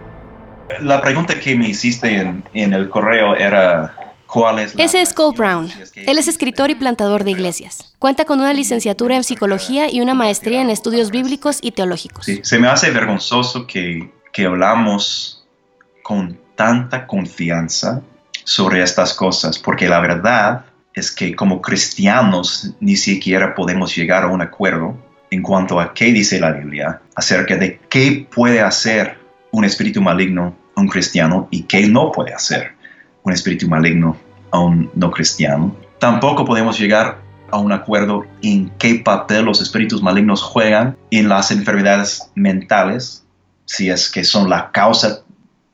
La 0.80 1.00
pregunta 1.00 1.40
que 1.40 1.56
me 1.56 1.70
hiciste 1.70 2.16
en, 2.16 2.74
el 2.74 2.90
correo 2.90 3.36
era 3.36 3.94
¿Cuál 4.32 4.60
es 4.60 4.74
Ese 4.78 5.02
es 5.02 5.14
Cole 5.14 5.38
Brown. 5.38 5.70
Él 5.96 6.18
es 6.18 6.30
escritor 6.30 6.70
y 6.70 6.76
plantador 6.76 7.26
de 7.26 7.32
iglesias. 7.32 7.94
Cuenta 8.00 8.24
con 8.24 8.40
una 8.40 8.54
licenciatura 8.54 9.18
en 9.18 9.26
psicología 9.26 9.92
y 9.92 10.00
una 10.00 10.14
maestría 10.14 10.62
en 10.62 10.70
estudios 10.70 11.12
bíblicos 11.12 11.60
y 11.62 11.72
teológicos. 11.72 12.28
se 12.42 12.60
me 12.60 12.70
hace 12.70 12.92
vergonzoso 12.92 13.68
que, 13.68 14.10
que 14.32 14.46
hablamos 14.46 15.46
con 16.02 16.40
tanta 16.56 17.08
confianza 17.08 18.02
sobre 18.46 18.82
estas 18.82 19.14
cosas, 19.14 19.60
porque 19.60 19.90
la 19.90 20.00
verdad 20.00 20.66
es 20.94 21.12
que 21.12 21.36
como 21.36 21.62
cristianos 21.62 22.72
ni 22.80 22.96
siquiera 22.96 23.54
podemos 23.54 23.94
llegar 23.94 24.24
a 24.24 24.28
un 24.28 24.42
acuerdo 24.42 24.96
en 25.30 25.42
cuanto 25.42 25.78
a 25.78 25.94
qué 25.94 26.06
dice 26.06 26.40
la 26.40 26.52
Biblia 26.52 27.02
acerca 27.16 27.58
de 27.58 27.80
qué 27.90 28.28
puede 28.34 28.62
hacer 28.62 29.18
un 29.52 29.66
espíritu 29.66 30.02
maligno 30.02 30.56
un 30.76 30.88
cristiano 30.88 31.48
y 31.52 31.64
qué 31.64 31.86
no 31.88 32.12
puede 32.12 32.34
hacer 32.34 32.81
un 33.24 33.34
espíritu 33.34 33.68
maligno 33.68 34.16
a 34.52 34.60
no 34.94 35.12
cristiano. 35.12 35.76
Tampoco 36.00 36.46
podemos 36.46 36.80
llegar 36.80 37.22
a 37.52 37.58
un 37.58 37.72
acuerdo 37.72 38.26
en 38.42 38.70
qué 38.78 38.96
papel 38.96 39.46
los 39.46 39.62
espíritus 39.62 40.02
malignos 40.02 40.42
juegan 40.42 40.98
en 41.12 41.30
las 41.30 41.52
enfermedades 41.52 42.32
mentales, 42.36 43.26
si 43.66 43.90
es 43.90 44.10
que 44.10 44.24
son 44.24 44.50
la 44.50 44.72
causa, 44.72 45.22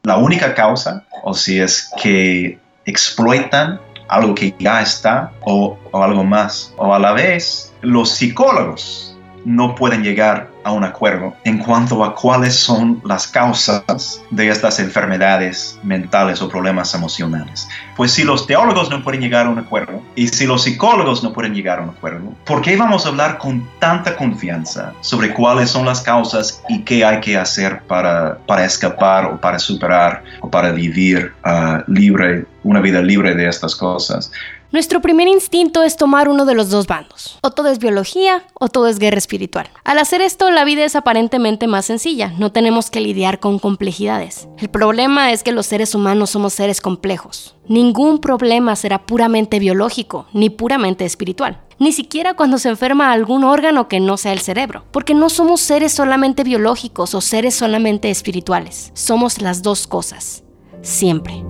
la 0.03 0.17
única 0.17 0.53
causa, 0.53 1.05
o 1.23 1.33
si 1.33 1.59
es 1.59 1.89
que 2.01 2.59
exploitan 2.85 3.79
algo 4.07 4.33
que 4.35 4.55
ya 4.59 4.81
está 4.81 5.31
o, 5.41 5.77
algo 5.93 6.23
más. 6.23 6.73
O 6.77 6.93
a 6.93 6.99
la 6.99 7.11
vez, 7.11 7.73
los 7.81 8.11
psicólogos 8.11 9.16
no 9.45 9.75
pueden 9.75 10.03
llegar 10.03 10.49
a 10.63 10.71
un 10.71 10.83
acuerdo 10.83 11.33
en 11.45 11.59
cuanto 11.59 12.03
a 12.03 12.13
cuáles 12.13 12.55
son 12.55 13.01
las 13.05 13.27
causas 13.27 14.21
de 14.29 14.49
estas 14.49 14.79
enfermedades 14.79 15.79
mentales 15.81 16.41
o 16.41 16.49
problemas 16.49 16.93
emocionales. 16.93 17.67
Pues 17.95 18.11
si 18.11 18.23
los 18.23 18.45
teólogos 18.45 18.89
no 18.89 19.01
pueden 19.01 19.21
llegar 19.21 19.45
a 19.45 19.49
un 19.49 19.59
acuerdo 19.59 20.01
y 20.15 20.27
si 20.27 20.45
los 20.45 20.63
psicólogos 20.63 21.23
no 21.23 21.31
pueden 21.31 21.53
llegar 21.53 21.79
a 21.79 21.83
un 21.83 21.89
acuerdo, 21.89 22.33
¿por 22.45 22.61
qué 22.61 22.75
vamos 22.75 23.05
a 23.05 23.09
hablar 23.09 23.37
con 23.37 23.65
tanta 23.79 24.17
confianza 24.17 24.93
sobre 24.99 25.33
cuáles 25.33 25.69
son 25.69 25.85
las 25.85 26.01
causas 26.01 26.61
y 26.67 26.83
qué 26.83 27.05
hay 27.05 27.21
que 27.21 27.37
hacer 27.37 27.81
para, 27.83 28.37
para 28.45 28.65
escapar 28.65 29.25
o 29.25 29.39
para 29.39 29.59
superar 29.59 30.23
o 30.41 30.49
para 30.49 30.71
vivir 30.71 31.31
uh, 31.45 31.89
libre, 31.89 32.45
una 32.63 32.81
vida 32.81 33.01
libre 33.01 33.33
de 33.35 33.47
estas 33.47 33.75
cosas? 33.75 34.31
Nuestro 34.69 35.01
primer 35.01 35.29
instinto 35.29 35.81
es 35.81 35.95
tomar 35.95 36.27
uno 36.27 36.45
de 36.45 36.53
los 36.53 36.69
dos 36.69 36.87
bandos. 36.87 37.39
O 37.41 37.51
todo 37.51 37.69
es 37.69 37.79
biología 37.79 38.43
o 38.53 38.67
todo 38.67 38.87
es 38.87 38.99
guerra 38.99 39.17
espiritual. 39.17 39.69
Al 39.85 39.97
hacer 39.97 40.21
esto, 40.21 40.51
la 40.51 40.65
vida 40.65 40.83
es 40.83 40.97
aparentemente 40.97 41.67
más 41.67 41.85
sencilla. 41.85 42.33
No 42.37 42.51
tenemos 42.51 42.89
que 42.89 42.99
lidiar 42.99 43.39
con 43.39 43.59
complejidades. 43.59 44.49
El 44.57 44.67
problema 44.69 45.31
es 45.31 45.43
que 45.43 45.53
los 45.53 45.67
seres 45.67 45.95
humanos 45.95 46.31
somos 46.31 46.53
seres 46.53 46.81
complejos. 46.81 47.55
Ningún 47.69 48.19
problema 48.19 48.75
será 48.75 49.05
puramente 49.05 49.59
biológico 49.59 50.27
ni 50.33 50.49
puramente 50.49 51.05
espiritual. 51.05 51.61
Ni 51.79 51.93
siquiera 51.93 52.33
cuando 52.33 52.57
se 52.57 52.67
enferma 52.67 53.13
algún 53.13 53.45
órgano 53.45 53.87
que 53.87 54.01
no 54.01 54.17
sea 54.17 54.33
el 54.33 54.39
cerebro. 54.39 54.83
Porque 54.91 55.13
no 55.13 55.29
somos 55.29 55.61
seres 55.61 55.93
solamente 55.93 56.43
biológicos 56.43 57.13
o 57.13 57.21
seres 57.21 57.55
solamente 57.55 58.09
espirituales. 58.09 58.91
Somos 58.95 59.41
las 59.41 59.63
dos 59.63 59.87
cosas. 59.87 60.43
Siempre. 60.81 61.46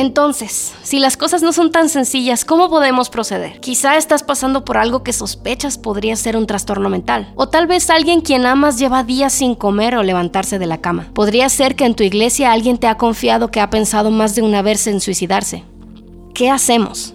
Entonces, 0.00 0.72
si 0.82 0.98
las 0.98 1.18
cosas 1.18 1.42
no 1.42 1.52
son 1.52 1.72
tan 1.72 1.90
sencillas, 1.90 2.46
¿cómo 2.46 2.70
podemos 2.70 3.10
proceder? 3.10 3.60
Quizá 3.60 3.98
estás 3.98 4.22
pasando 4.22 4.64
por 4.64 4.78
algo 4.78 5.02
que 5.02 5.12
sospechas 5.12 5.76
podría 5.76 6.16
ser 6.16 6.38
un 6.38 6.46
trastorno 6.46 6.88
mental. 6.88 7.30
O 7.36 7.50
tal 7.50 7.66
vez 7.66 7.90
alguien 7.90 8.22
quien 8.22 8.46
amas 8.46 8.78
lleva 8.78 9.04
días 9.04 9.34
sin 9.34 9.54
comer 9.54 9.96
o 9.96 10.02
levantarse 10.02 10.58
de 10.58 10.64
la 10.64 10.78
cama. 10.78 11.10
Podría 11.12 11.50
ser 11.50 11.76
que 11.76 11.84
en 11.84 11.94
tu 11.94 12.02
iglesia 12.02 12.50
alguien 12.50 12.78
te 12.78 12.86
ha 12.86 12.96
confiado 12.96 13.50
que 13.50 13.60
ha 13.60 13.68
pensado 13.68 14.10
más 14.10 14.34
de 14.34 14.40
una 14.40 14.62
vez 14.62 14.86
en 14.86 15.02
suicidarse. 15.02 15.64
¿Qué 16.32 16.48
hacemos? 16.48 17.12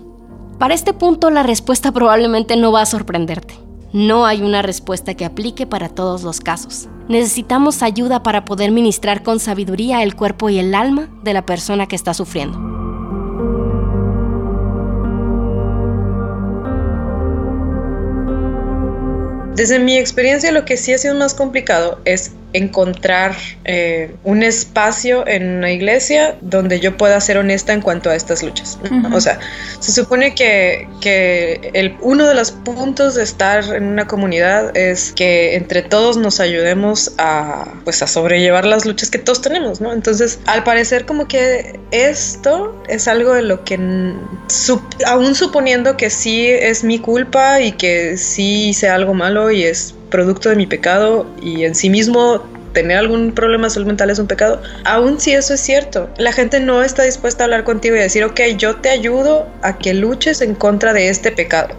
Para 0.60 0.76
este 0.76 0.93
punto 0.93 1.32
la 1.32 1.41
respuesta 1.41 1.91
probablemente 1.91 2.56
no 2.56 2.71
va 2.71 2.82
a 2.82 2.86
sorprenderte. 2.86 3.64
No 3.95 4.25
hay 4.25 4.41
una 4.41 4.62
respuesta 4.62 5.13
que 5.13 5.23
aplique 5.23 5.65
para 5.65 5.88
todos 5.88 6.23
los 6.23 6.41
casos. 6.41 6.89
Necesitamos 7.08 7.81
ayuda 7.81 8.23
para 8.23 8.43
poder 8.43 8.71
ministrar 8.71 9.23
con 9.23 9.39
sabiduría 9.39 10.03
el 10.03 10.17
cuerpo 10.17 10.49
y 10.49 10.60
el 10.60 10.75
alma 10.75 11.08
de 11.23 11.31
la 11.31 11.45
persona 11.45 11.88
que 11.88 11.95
está 11.95 12.13
sufriendo. 12.13 12.60
Desde 19.55 19.79
mi 19.79 19.95
experiencia, 19.95 20.51
lo 20.51 20.65
que 20.65 20.75
sí 20.75 20.91
ha 20.91 20.97
sido 20.97 21.15
más 21.15 21.34
complicado 21.34 22.01
es 22.03 22.34
encontrar 22.58 23.36
eh, 23.65 24.15
un 24.24 24.44
espacio 24.44 25.28
en 25.28 25.58
una 25.58 25.72
iglesia 25.72 26.38
donde 26.41 26.80
yo 26.80 26.98
pueda 26.98 27.20
ser 27.20 27.38
honesta 27.38 27.74
en 27.74 27.82
cuanto 27.82 28.10
a 28.10 28.15
estas 28.15 28.44
luchas. 28.44 28.80
O 29.13 29.20
sea, 29.20 29.39
se 29.80 29.91
supone 29.91 30.36
que, 30.36 30.88
que 31.02 31.72
el, 31.74 31.96
uno 32.02 32.26
de 32.28 32.34
los 32.34 32.52
puntos 32.52 33.15
de 33.15 33.24
estar 33.24 33.63
en 33.76 33.86
una 33.86 34.08
comunidad 34.08 34.76
es 34.78 35.12
que 35.12 35.56
entre 35.56 35.82
todos 35.82 36.18
nos 36.18 36.39
ayudemos 36.39 37.12
a, 37.18 37.74
pues, 37.84 38.02
a 38.02 38.08
sobrellevar 38.08 38.65
las 38.65 38.86
luchas 38.86 39.10
que 39.10 39.18
todos 39.18 39.41
tenemos, 39.41 39.82
¿no? 39.82 39.91
Entonces, 39.91 40.39
al 40.46 40.63
parecer 40.63 41.06
como 41.06 41.28
que 41.28 41.80
esto 41.91 42.82
es 42.88 43.08
algo 43.08 43.34
de 43.34 43.41
lo 43.41 43.63
que, 43.63 43.76
aún 45.06 45.36
suponiendo 45.36 45.98
que 45.98 46.10
sí 46.10 46.48
es 46.48 46.84
mi 46.84 47.00
culpa 47.00 47.60
y 47.60 47.74
que 47.74 48.18
sí 48.18 48.70
hice 48.70 48.89
algo 48.89 49.13
malo 49.13 49.52
y 49.52 49.63
es 49.63 49.94
producto 50.10 50.50
de 50.50 50.56
mi 50.56 50.68
pecado 50.68 51.26
y 51.41 51.63
en 51.63 51.76
sí 51.76 51.89
mismo 51.89 52.44
tener 52.76 52.98
algún 52.98 53.32
problema 53.32 53.63
de 53.68 53.70
salud 53.72 53.88
mental 53.88 54.10
es 54.10 54.20
un 54.20 54.28
pecado, 54.28 54.62
aún 54.84 55.20
si 55.20 55.32
eso 55.32 55.54
es 55.54 55.62
cierto, 55.62 56.10
la 56.18 56.34
gente 56.34 56.60
no 56.60 56.84
está 56.84 57.04
dispuesta 57.04 57.44
a 57.44 57.46
hablar 57.46 57.63
contigo 57.63 57.96
y 57.96 58.00
decir, 58.00 58.24
ok, 58.24 58.39
yo 58.58 58.76
te 58.76 58.89
ayudo 58.89 59.48
a 59.62 59.78
que 59.78 59.94
luches 59.94 60.41
en 60.41 60.54
contra 60.54 60.94
de 60.94 61.10
este 61.10 61.32
pecado. 61.32 61.74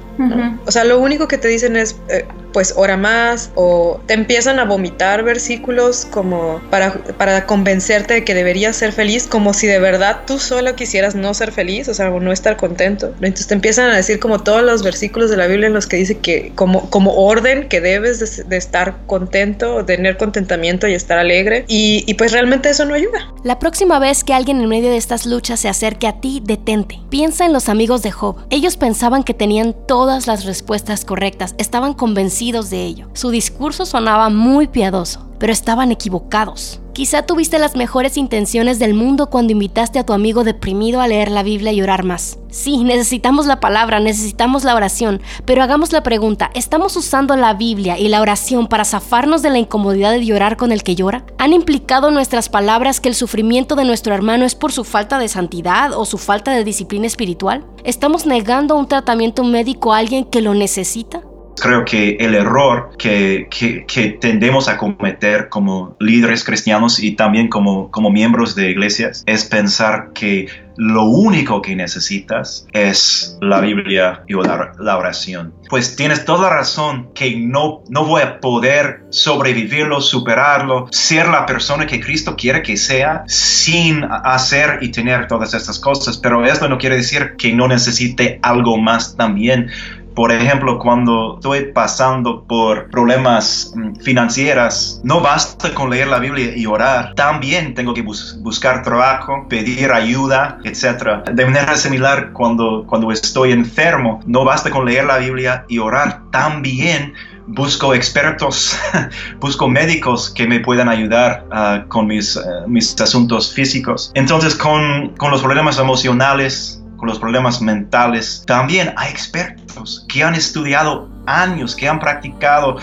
O 0.65 0.73
sea, 0.73 0.85
lo 0.85 0.99
único 0.99 1.29
que 1.29 1.37
te 1.37 1.49
dicen 1.49 1.77
es, 1.77 1.97
eh, 2.09 2.25
pues 2.57 2.73
ora 2.75 2.97
más 2.97 3.51
o 3.55 4.01
te 4.07 4.15
empiezan 4.15 4.59
a 4.59 4.65
vomitar 4.65 5.23
versículos 5.23 6.07
como 6.11 6.63
para, 6.71 6.95
para 7.19 7.45
convencerte 7.45 8.15
de 8.15 8.25
que 8.25 8.33
deberías 8.33 8.77
ser 8.77 8.93
feliz, 8.93 9.27
como 9.27 9.53
si 9.53 9.67
de 9.67 9.79
verdad 9.79 10.21
tú 10.27 10.39
solo 10.39 10.75
quisieras 10.75 11.15
no 11.15 11.35
ser 11.35 11.53
feliz, 11.53 11.87
o 11.89 11.93
sea, 11.93 12.09
o 12.09 12.19
no 12.19 12.33
estar 12.33 12.57
contento. 12.57 13.09
Entonces 13.21 13.49
te 13.49 13.53
empiezan 13.53 13.91
a 13.91 13.97
decir 13.97 14.19
como 14.21 14.39
todos 14.39 14.63
los 14.63 14.83
versículos 14.83 15.29
de 15.29 15.37
la 15.37 15.49
Biblia 15.49 15.67
en 15.67 15.75
los 15.75 15.87
que 15.87 15.99
dice 15.99 16.17
que 16.17 16.53
como, 16.55 16.89
como 16.89 17.13
orden 17.27 17.69
que 17.69 17.83
debes 17.83 18.49
de, 18.49 18.57
estar 18.57 18.97
contento, 19.07 19.85
tener 19.85 20.17
contentamiento 20.17 20.89
y 20.89 20.95
estar 20.95 21.19
alegre. 21.19 21.67
Y, 21.69 22.05
y 22.07 22.15
pues 22.15 22.33
realmente 22.33 22.71
eso 22.71 22.87
no 22.87 22.95
ayuda. 22.95 23.35
La 23.45 23.59
próxima 23.59 23.99
vez 23.99 24.25
que 24.25 24.33
alguien 24.33 24.63
en 24.63 24.69
medio 24.71 24.89
de 24.89 24.97
estas 24.97 25.27
luchas 25.27 25.61
se 25.61 25.69
acerque 25.69 26.07
a 26.07 26.23
ti, 26.23 26.41
detente. 26.43 27.01
Piensa 27.11 27.45
en 27.45 27.53
los 27.53 27.69
amigos 27.69 28.01
de 28.01 28.13
Job. 28.13 28.47
Ellos 28.49 28.79
pensaban 28.79 29.25
que 29.25 29.35
tenían 29.35 29.77
todas 29.87 30.27
las 30.27 30.47
respuestas 30.47 31.05
correctas, 31.05 31.55
estaban 31.59 31.93
convencidos 31.93 32.46
de 32.53 32.85
ello. 32.85 33.09
Su 33.13 33.31
discurso 33.31 33.85
sonaba 33.85 34.31
muy 34.31 34.69
piadoso, 34.69 35.27
pero 35.39 35.53
estaban 35.53 35.91
equivocados. 35.91 36.81
Quizá 36.93 37.27
tuviste 37.27 37.59
las 37.59 37.77
mejores 37.77 38.17
intenciones 38.17 38.79
del 38.79 38.95
mundo 38.95 39.29
cuando 39.29 39.53
invitaste 39.53 39.99
a 39.99 40.07
tu 40.07 40.15
amigo 40.15 40.45
deprimido 40.45 41.03
a 41.03 41.09
leer 41.09 41.31
la 41.31 41.43
Biblia 41.43 41.71
y 41.73 41.83
orar 41.83 42.05
más. 42.05 42.39
Sí, 42.49 42.85
necesitamos 42.85 43.45
la 43.45 43.61
palabra, 43.61 44.01
necesitamos 44.01 44.65
la 44.65 44.75
oración, 44.75 45.21
pero 45.45 45.63
hagamos 45.63 45.93
la 45.93 46.03
pregunta, 46.03 46.51
¿estamos 46.55 46.97
usando 46.97 47.37
la 47.37 47.53
Biblia 47.53 47.99
y 47.99 48.09
la 48.09 48.23
oración 48.23 48.67
para 48.67 48.87
zafarnos 48.87 49.43
de 49.43 49.51
la 49.51 49.59
incomodidad 49.59 50.13
de 50.13 50.25
llorar 50.25 50.57
con 50.57 50.73
el 50.73 50.83
que 50.83 50.95
llora? 50.95 51.27
¿Han 51.37 51.53
implicado 51.53 52.11
nuestras 52.11 52.49
palabras 52.49 52.99
que 52.99 53.11
el 53.11 53.15
sufrimiento 53.15 53.77
de 53.77 53.85
nuestro 53.85 54.15
hermano 54.15 54.47
es 54.47 54.55
por 54.55 54.73
su 54.73 54.83
falta 54.83 55.19
de 55.19 55.29
santidad 55.29 55.93
o 55.93 56.07
su 56.07 56.17
falta 56.17 56.53
de 56.53 56.65
disciplina 56.65 57.07
espiritual? 57.07 57.67
¿Estamos 57.85 58.25
negando 58.25 58.75
un 58.75 58.89
tratamiento 58.89 59.45
médico 59.45 59.93
a 59.93 59.99
alguien 59.99 60.25
que 60.25 60.41
lo 60.41 60.55
necesita? 60.55 61.21
Creo 61.61 61.85
que 61.85 62.17
el 62.21 62.35
error 62.35 62.91
que, 62.99 63.49
que, 63.51 64.19
tendemos 64.21 64.69
a 64.69 64.77
cometer 64.77 65.49
como 65.49 65.97
líderes 66.01 66.45
cristianos 66.45 67.03
y 67.03 67.13
también 67.13 67.49
como, 67.49 67.91
como 67.91 68.11
miembros 68.11 68.55
de 68.55 68.71
iglesias 68.71 69.23
es 69.27 69.45
pensar 69.45 70.13
que 70.15 70.49
lo 70.77 71.05
único 71.05 71.63
que 71.63 71.75
necesitas 71.75 72.67
es 72.73 73.39
la 73.41 73.61
Biblia 73.61 74.23
y 74.29 74.35
la 74.35 74.97
oración. 74.99 75.55
Pues 75.69 75.97
tienes 75.97 76.25
toda 76.25 76.51
razón 76.51 77.11
que 77.15 77.37
no, 77.37 77.83
no 77.89 78.05
voy 78.05 78.23
a 78.23 78.41
poder 78.41 79.05
sobrevivirlo, 79.11 80.01
superarlo, 80.01 80.87
ser 80.91 81.29
la 81.29 81.47
persona 81.47 81.87
que 81.87 82.01
Cristo 82.01 82.37
quiere 82.37 82.63
que 82.63 82.77
sea 82.77 83.25
sin 83.27 84.05
hacer 84.05 84.79
y 84.83 84.91
tener 84.91 85.27
todas 85.27 85.55
estas 85.55 85.79
cosas. 85.79 86.19
Pero 86.19 86.45
esto 86.45 86.69
no 86.69 86.79
quiere 86.79 86.97
decir 86.97 87.35
que 87.39 87.53
no 87.53 87.69
necesite 87.69 88.39
algo 88.43 88.77
más 88.77 89.17
también 89.17 89.71
por 90.17 90.33
ejemplo, 90.33 90.79
cuando 90.79 91.35
estoy 91.35 91.73
pasando 91.73 92.43
por 92.45 92.91
problemas 92.91 93.71
mm, 93.77 93.97
financieros, 93.97 94.99
no 95.05 95.21
basta 95.21 95.75
con 95.75 95.91
leer 95.91 96.09
la 96.09 96.19
Biblia 96.19 96.57
y 96.57 96.65
orar. 96.65 97.13
También 97.15 97.75
tengo 97.75 97.93
que 97.93 98.01
buscar 98.01 98.83
trabajo, 98.83 99.47
pedir 99.51 99.93
ayuda, 99.93 100.59
etc. 100.65 101.23
De 101.31 101.45
manera 101.45 101.77
similar, 101.77 102.33
cuando, 102.33 102.87
cuando 102.89 103.13
estoy 103.13 103.53
enfermo, 103.53 104.21
no 104.27 104.43
basta 104.43 104.71
con 104.71 104.87
leer 104.87 105.05
la 105.05 105.19
Biblia 105.19 105.67
y 105.69 105.79
orar. 105.79 106.23
También 106.31 107.13
busco 107.47 107.93
expertos, 107.93 108.75
busco 109.39 109.69
médicos 109.69 110.31
que 110.31 110.47
me 110.47 110.61
puedan 110.61 110.89
ayudar 110.89 111.45
ah, 111.53 111.85
con 111.89 112.07
mis, 112.07 112.37
eh, 112.37 112.41
mis 112.67 112.99
asuntos 113.03 113.53
físicos. 113.53 114.13
Entonces, 114.15 114.55
con, 114.55 115.11
con 115.19 115.31
los 115.31 115.43
problemas 115.43 115.79
emocionales, 115.79 116.83
con 116.97 117.09
los 117.09 117.19
problemas 117.19 117.61
mentales. 117.61 118.43
También 118.47 118.93
hay 118.97 119.11
expertos 119.11 120.05
que 120.09 120.23
han 120.23 120.35
estudiado 120.35 121.09
años, 121.27 121.75
que 121.75 121.89
han 121.89 121.99
practicado 121.99 122.77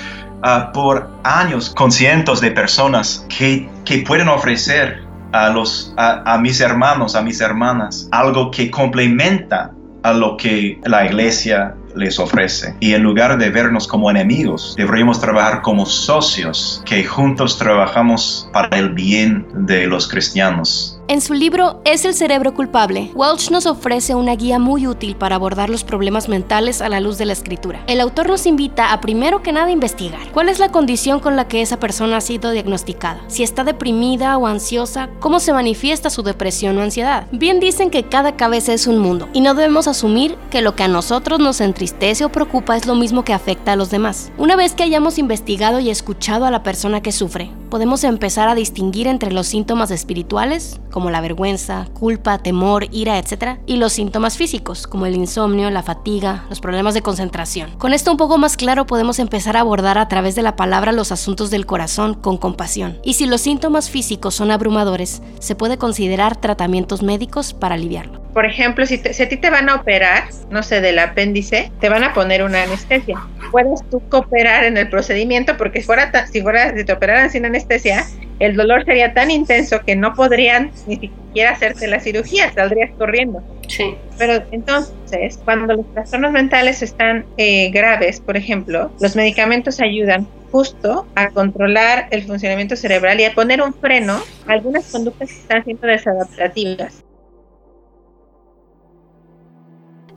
ah, 0.44 0.72
por 0.74 1.10
años 1.24 1.74
con 1.76 1.92
cientos 1.92 2.42
de 2.42 2.52
personas 2.52 3.26
que, 3.30 3.70
que 3.86 4.00
pueden 4.00 4.30
ofrecer 4.30 5.04
a, 5.34 5.50
los, 5.50 5.94
a, 5.98 6.38
mis 6.38 6.62
hermanos, 6.62 7.16
a 7.16 7.22
mis 7.22 7.42
hermanas, 7.42 8.08
algo 8.12 8.52
que 8.52 8.70
complementa 8.70 9.72
a 10.04 10.14
lo 10.14 10.38
que 10.38 10.80
la 10.86 11.06
iglesia 11.06 11.76
les 11.96 12.20
ofrece. 12.20 12.76
Y 12.80 12.94
en 12.94 13.04
lugar 13.04 13.38
de 13.38 13.50
vernos 13.50 13.88
como 13.88 14.10
enemigos, 14.12 14.76
deberíamos 14.78 15.20
trabajar 15.20 15.62
como 15.62 15.86
socios 15.86 16.82
que 16.86 17.04
juntos 17.04 17.58
trabajamos 17.58 18.50
para 18.54 18.78
el 18.78 18.90
bien 18.90 19.46
de 19.66 19.88
los 19.88 20.08
cristianos. 20.08 21.00
En 21.10 21.20
su 21.20 21.34
libro 21.34 21.82
Es 21.84 22.06
el 22.06 22.14
cerebro 22.14 22.54
culpable, 22.54 23.12
Welch 23.14 23.52
nos 23.52 23.66
ofrece 23.66 24.16
una 24.16 24.36
guía 24.36 24.58
muy 24.58 24.88
útil 24.88 25.18
para 25.18 25.36
abordar 25.36 25.70
los 25.70 25.84
problemas 25.84 26.30
mentales 26.30 26.82
a 26.82 26.88
la 26.88 27.02
luz 27.02 27.18
de 27.18 27.26
la 27.26 27.34
escritura. 27.34 27.84
El 27.88 28.00
autor 28.00 28.30
nos 28.30 28.46
invita 28.46 28.94
a 28.94 29.02
primero 29.02 29.44
que 29.44 29.52
nada 29.52 29.70
investigar 29.70 30.32
cuál 30.32 30.48
es 30.48 30.60
la 30.60 30.72
condición 30.72 31.20
con 31.20 31.36
la 31.36 31.50
que 31.50 31.62
esa 31.62 31.78
persona 31.78 32.18
ha 32.18 32.22
sido 32.22 32.52
diagnosticada, 32.52 33.22
si 33.28 33.44
está 33.44 33.66
deprimida 33.66 34.38
o 34.38 34.48
ansiosa, 34.48 35.10
cómo 35.20 35.42
se 35.42 35.52
manifiesta 35.52 36.10
su 36.10 36.24
depresión 36.24 36.78
o 36.78 36.82
ansiedad. 36.82 37.28
Bien 37.34 37.60
dicen 37.60 37.90
que 37.90 38.04
cada 38.04 38.38
cabeza 38.38 38.72
es 38.72 38.88
un 38.88 39.00
mundo 39.00 39.28
y 39.34 39.42
no 39.42 39.56
debemos 39.56 39.90
asumir 39.90 40.38
que 40.52 40.62
lo 40.62 40.78
que 40.78 40.84
a 40.84 40.88
nosotros 40.88 41.38
nos 41.38 41.60
entristece 41.60 42.24
o 42.24 42.32
preocupa 42.32 42.78
es 42.78 42.86
lo 42.86 42.96
mismo 42.96 43.26
que 43.26 43.34
afecta 43.34 43.74
a 43.74 43.76
los 43.76 43.90
demás. 43.90 44.32
Una 44.38 44.56
vez 44.56 44.74
que 44.74 44.84
hayamos 44.84 45.18
investigado 45.18 45.82
y 45.82 45.90
escuchado 45.90 46.46
a 46.46 46.52
la 46.52 46.64
persona 46.64 47.02
que 47.02 47.12
sufre, 47.12 47.52
podemos 47.70 48.04
empezar 48.06 48.48
a 48.48 48.56
distinguir 48.56 49.08
entre 49.08 49.34
los 49.34 49.48
síntomas 49.48 49.92
espirituales, 49.92 50.80
como 50.94 51.10
la 51.10 51.22
vergüenza, 51.22 51.88
culpa, 51.94 52.38
temor, 52.38 52.88
ira, 52.92 53.18
etc., 53.18 53.58
y 53.66 53.78
los 53.78 53.94
síntomas 53.94 54.38
físicos, 54.38 54.86
como 54.86 55.08
el 55.08 55.16
insomnio, 55.16 55.72
la 55.72 55.82
fatiga, 55.82 56.46
los 56.50 56.62
problemas 56.62 56.94
de 56.94 57.02
concentración. 57.02 57.72
Con 57.80 57.94
esto 57.94 58.12
un 58.12 58.18
poco 58.18 58.38
más 58.38 58.56
claro 58.56 58.86
podemos 58.86 59.18
empezar 59.18 59.58
a 59.58 59.62
abordar 59.62 59.98
a 59.98 60.08
través 60.08 60.36
de 60.36 60.44
la 60.44 60.56
palabra 60.56 60.92
los 60.92 61.12
asuntos 61.12 61.50
del 61.50 61.66
corazón 61.66 62.14
con 62.14 62.38
compasión. 62.38 63.00
Y 63.04 63.16
si 63.16 63.26
los 63.26 63.42
síntomas 63.42 63.90
físicos 63.90 64.36
son 64.36 64.52
abrumadores, 64.52 65.24
se 65.40 65.56
puede 65.56 65.80
considerar 65.80 66.36
tratamientos 66.38 67.02
médicos 67.02 67.54
para 67.54 67.74
aliviarlo. 67.74 68.22
Por 68.34 68.46
ejemplo, 68.46 68.86
si, 68.86 68.96
a 68.96 69.30
ti 69.30 69.38
te 69.38 69.50
van 69.50 69.70
a 69.70 69.76
operar, 69.76 70.26
no 70.50 70.64
sé, 70.64 70.82
del 70.82 71.00
apéndice, 71.00 71.72
te 71.80 71.90
van 71.90 72.04
a 72.04 72.14
poner 72.14 72.44
una 72.44 72.64
anestesia. 72.64 73.20
Puedes 73.54 73.88
tú 73.92 74.02
cooperar 74.10 74.64
en 74.64 74.78
el 74.78 74.90
procedimiento 74.90 75.58
porque 75.58 75.82
si 75.82 75.86
fuera, 75.86 76.26
si, 76.26 76.42
fuera, 76.42 76.76
si 76.76 76.84
te 76.84 76.92
operaran 76.92 77.30
sin 77.30 77.46
anestesia, 77.46 78.04
el 78.40 78.56
dolor 78.56 78.84
sería 78.84 79.14
tan 79.14 79.30
intenso 79.30 79.80
que 79.86 79.96
no 79.96 80.16
podrían 80.16 80.72
ni 80.88 80.96
siquiera 80.96 81.52
hacerte 81.52 81.86
la 81.86 82.00
cirugía, 82.00 82.52
saldrías 82.52 82.90
corriendo. 82.98 83.44
Sí. 83.68 83.96
Pero 84.18 84.44
entonces, 84.50 85.40
cuando 85.46 85.76
los 85.76 85.94
trastornos 85.94 86.32
mentales 86.32 86.82
están 86.82 87.26
eh, 87.38 87.70
graves, 87.70 88.22
por 88.22 88.38
ejemplo, 88.38 88.92
los 89.00 89.16
medicamentos 89.16 89.80
ayudan 89.80 90.28
justo 90.52 91.06
a 91.14 91.30
controlar 91.30 92.08
el 92.10 92.24
funcionamiento 92.24 92.76
cerebral 92.76 93.20
y 93.20 93.26
a 93.26 93.36
poner 93.36 93.62
un 93.62 93.76
freno 93.76 94.20
a 94.48 94.54
algunas 94.54 94.92
conductas 94.92 95.30
que 95.30 95.36
están 95.36 95.64
siendo 95.64 95.86
desadaptativas. 95.86 97.04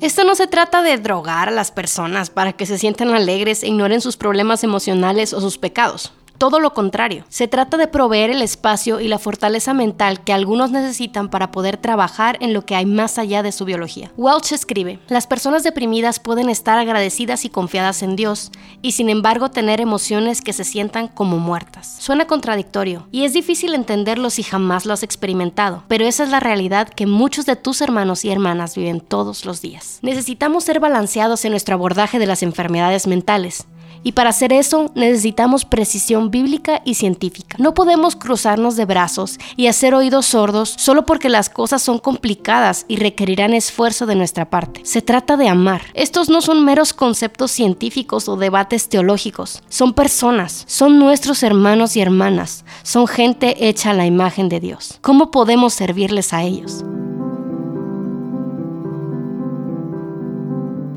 Esto 0.01 0.25
no 0.25 0.35
se 0.35 0.47
trata 0.47 0.83
de 0.83 0.99
drogar 0.99 1.49
a 1.49 1.53
las 1.53 1.71
personas 1.71 2.29
para 2.29 2.53
que 2.53 2.67
se 2.67 2.77
sientan 2.77 3.15
alegres 3.15 3.63
e 3.63 3.69
ignoren 3.69 4.03
sus 4.03 4.19
problemas 4.19 4.63
emocionales 4.63 5.33
o 5.33 5.41
sus 5.41 5.57
pecados. 5.57 6.13
Todo 6.39 6.61
lo 6.61 6.75
contrario, 6.75 7.25
se 7.29 7.49
trata 7.49 7.79
de 7.79 7.89
proveer 7.89 8.31
el 8.31 8.43
espacio 8.43 9.01
y 9.01 9.09
la 9.09 9.19
fortaleza 9.19 9.73
mental 9.73 10.23
que 10.23 10.35
algunos 10.35 10.71
necesitan 10.71 11.31
para 11.31 11.51
poder 11.51 11.79
trabajar 11.79 12.37
en 12.41 12.53
lo 12.53 12.67
que 12.67 12.75
hay 12.77 12.85
más 12.85 13.19
allá 13.19 13.43
de 13.43 13.53
su 13.53 13.65
biología. 13.65 14.13
Welch 14.17 14.53
escribe, 14.53 14.99
las 15.09 15.27
personas 15.27 15.63
deprimidas 15.63 16.21
pueden 16.21 16.51
estar 16.51 16.79
agradecidas 16.79 17.45
y 17.45 17.49
confiadas 17.49 18.03
en 18.03 18.17
Dios 18.17 18.53
y 18.83 18.93
sin 18.93 19.09
embargo 19.09 19.51
tener 19.51 19.81
emociones 19.81 20.43
que 20.43 20.53
se 20.53 20.65
sientan 20.65 21.09
como 21.09 21.39
muertas. 21.39 21.97
Suena 22.01 22.27
contradictorio 22.27 23.07
y 23.11 23.25
es 23.25 23.33
difícil 23.33 23.75
entenderlo 23.75 24.29
si 24.29 24.43
jamás 24.43 24.85
lo 24.85 24.93
has 24.93 25.03
experimentado, 25.03 25.85
pero 25.89 26.05
esa 26.05 26.25
es 26.25 26.31
la 26.31 26.41
realidad 26.41 26.89
que 26.89 27.07
muchos 27.07 27.47
de 27.47 27.57
tus 27.57 27.81
hermanos 27.81 28.25
y 28.25 28.31
hermanas 28.31 28.77
viven 28.77 29.01
todos 29.01 29.47
los 29.47 29.63
días. 29.63 30.01
Necesitamos 30.03 30.65
ser 30.65 30.81
balanceados 30.81 31.45
en 31.45 31.53
nuestro 31.53 31.75
abordaje 31.75 32.19
de 32.19 32.27
las 32.27 32.43
enfermedades 32.43 33.07
mentales 33.07 33.67
y 34.07 34.13
para 34.13 34.31
hacer 34.31 34.53
eso 34.53 34.93
necesitamos 34.95 35.65
precisión 35.65 36.31
bíblica 36.31 36.81
y 36.85 36.95
científica. 36.95 37.57
No 37.59 37.75
podemos 37.75 38.15
cruzarnos 38.15 38.77
de 38.77 38.85
brazos 38.85 39.37
y 39.57 39.67
hacer 39.67 39.97
oídos 39.97 40.27
sordos 40.27 40.73
solo 40.79 41.05
porque 41.05 41.29
las 41.29 41.51
cosas 41.51 41.83
son 41.83 41.99
complicadas 41.99 42.85
y 42.87 42.99
requerirán 42.99 43.53
esfuerzo 43.53 44.07
de 44.07 44.15
nuestra 44.15 44.49
parte. 44.49 44.83
Se 44.85 45.03
trata 45.03 45.37
de 45.37 45.49
amar. 45.49 45.83
Estos 45.93 46.29
no 46.29 46.41
son 46.41 46.65
meros 46.65 46.93
conceptos 46.93 47.51
científicos 47.51 48.29
o 48.29 48.37
debates 48.37 48.89
teológicos. 48.89 49.61
Son 49.69 49.93
personas, 49.93 50.63
son 50.69 51.01
nuestros 51.01 51.43
hermanos 51.43 51.97
y 51.97 52.01
hermanas, 52.01 52.65
son 52.85 53.09
gente 53.09 53.67
hecha 53.69 53.91
a 53.91 53.95
la 53.95 54.07
imagen 54.07 54.49
de 54.49 54.61
Dios. 54.61 55.01
¿Cómo 55.01 55.33
podemos 55.33 55.75
servirles 55.75 56.33
a 56.33 56.45
ellos? 56.45 56.85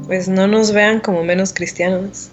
Pues 0.06 0.28
no 0.28 0.46
nos 0.46 0.72
vean 0.72 1.00
como 1.00 1.24
menos 1.24 1.54
cristianos. 1.54 2.30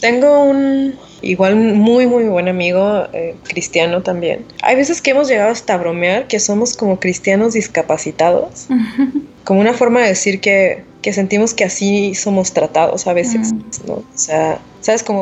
Tengo 0.00 0.44
un 0.44 0.94
igual 1.22 1.56
muy 1.56 2.06
muy 2.06 2.24
buen 2.24 2.48
amigo 2.48 3.06
eh, 3.12 3.36
cristiano 3.44 4.02
también. 4.02 4.44
Hay 4.62 4.76
veces 4.76 5.02
que 5.02 5.10
hemos 5.10 5.28
llegado 5.28 5.50
hasta 5.50 5.74
a 5.74 5.76
bromear 5.76 6.26
que 6.26 6.40
somos 6.40 6.76
como 6.76 6.98
cristianos 6.98 7.52
discapacitados, 7.52 8.68
como 9.44 9.60
una 9.60 9.74
forma 9.74 10.00
de 10.00 10.08
decir 10.08 10.40
que, 10.40 10.84
que, 11.02 11.12
sentimos 11.12 11.54
que 11.54 11.64
así 11.64 12.14
somos 12.14 12.52
tratados 12.52 13.06
a 13.06 13.12
veces, 13.12 13.52
¿no? 13.86 13.94
O 13.94 14.04
sea, 14.14 14.60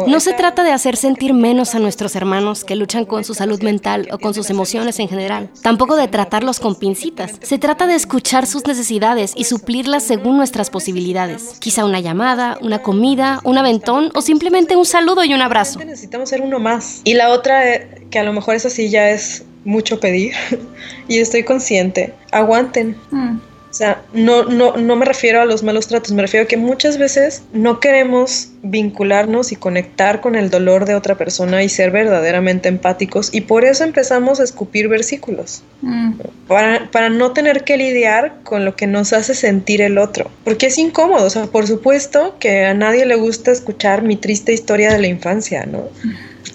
no 0.07 0.21
se 0.21 0.33
trata 0.35 0.63
de 0.63 0.71
hacer 0.71 0.97
sentir 0.97 1.35
menos 1.35 1.75
a 1.75 1.81
nuestros 1.81 2.15
hermanos 2.15 2.65
que 2.65 2.77
luchan 2.77 3.05
con 3.05 3.25
su 3.25 3.35
salud 3.35 3.61
mental 3.63 4.09
o 4.13 4.19
con 4.19 4.33
sus 4.33 4.51
emociones 4.51 5.01
en 5.01 5.09
general. 5.09 5.51
Tampoco 5.63 5.97
de 5.97 6.07
tratarlos 6.07 6.61
con 6.61 6.77
pincitas. 6.77 7.33
Se 7.43 7.59
trata 7.59 7.87
de 7.87 7.97
escuchar 7.97 8.47
sus 8.47 8.67
necesidades 8.67 9.33
y 9.37 9.45
suplirlas 9.45 10.05
según 10.05 10.37
nuestras 10.37 10.71
posibilidades. 10.71 11.57
Quizá 11.59 11.85
una 11.85 11.99
llamada, 11.99 12.57
una 12.61 12.83
comida, 12.83 13.41
un 13.43 13.59
aventón 13.59 14.11
o 14.15 14.23
simplemente 14.23 14.77
un 14.77 14.87
saludo 14.87 15.25
y 15.25 15.35
un 15.35 15.43
abrazo. 15.43 15.81
Necesitamos 15.81 16.29
ser 16.29 16.41
uno 16.41 16.61
más. 16.61 17.01
Y 17.05 17.15
la 17.15 17.31
otra, 17.31 17.75
eh, 17.75 18.07
que 18.11 18.21
a 18.21 18.23
lo 18.23 18.33
mejor 18.33 18.55
eso 18.55 18.71
sí 18.71 18.91
ya 18.91 19.11
es 19.11 19.45
mucho 19.65 19.99
pedir, 19.99 20.35
y 21.09 21.19
estoy 21.19 21.43
consciente, 21.43 22.15
aguanten. 22.31 22.97
Mm. 23.11 23.39
O 23.71 23.75
sea, 23.75 24.03
no, 24.15 24.45
no, 24.45 24.77
no 24.79 24.97
me 24.97 25.05
refiero 25.05 25.43
a 25.43 25.45
los 25.45 25.63
malos 25.63 25.89
tratos, 25.89 26.13
me 26.13 26.23
refiero 26.23 26.45
a 26.45 26.49
que 26.49 26.57
muchas 26.57 26.97
veces 26.97 27.43
no 27.53 27.81
queremos 27.81 28.49
vincularnos 28.63 29.53
y 29.53 29.57
conectar 29.57 30.23
con 30.23 30.37
el 30.37 30.49
dolor 30.49 30.87
de 30.87 30.95
otra 30.95 31.17
persona 31.17 31.63
y 31.63 31.69
ser 31.69 31.91
verdaderamente 31.91 32.69
empáticos 32.69 33.29
y 33.33 33.43
por 33.43 33.67
eso 33.67 33.85
empezamos 33.85 34.41
a 34.41 34.45
escupir 34.45 34.89
versículos, 34.89 35.63
mm. 35.83 36.13
para, 36.47 36.91
para, 36.91 37.11
no 37.11 37.33
tener 37.33 37.65
que 37.65 37.77
lidiar 37.77 38.37
con 38.43 38.65
lo 38.65 38.75
que 38.75 38.87
nos 38.87 39.13
hace 39.13 39.35
sentir 39.35 39.83
el 39.83 39.99
otro, 39.99 40.31
porque 40.45 40.69
es 40.69 40.79
incómodo, 40.79 41.27
o 41.27 41.31
sea, 41.31 41.47
por 41.47 41.67
supuesto 41.67 42.37
que 42.41 42.65
a 42.65 42.73
nadie 42.73 43.05
le 43.05 43.17
gusta 43.17 43.51
escuchar 43.51 44.03
mi 44.03 44.17
triste 44.17 44.55
historia 44.55 44.91
de 44.93 44.99
la 44.99 45.09
infancia, 45.09 45.67
¿no? 45.67 45.85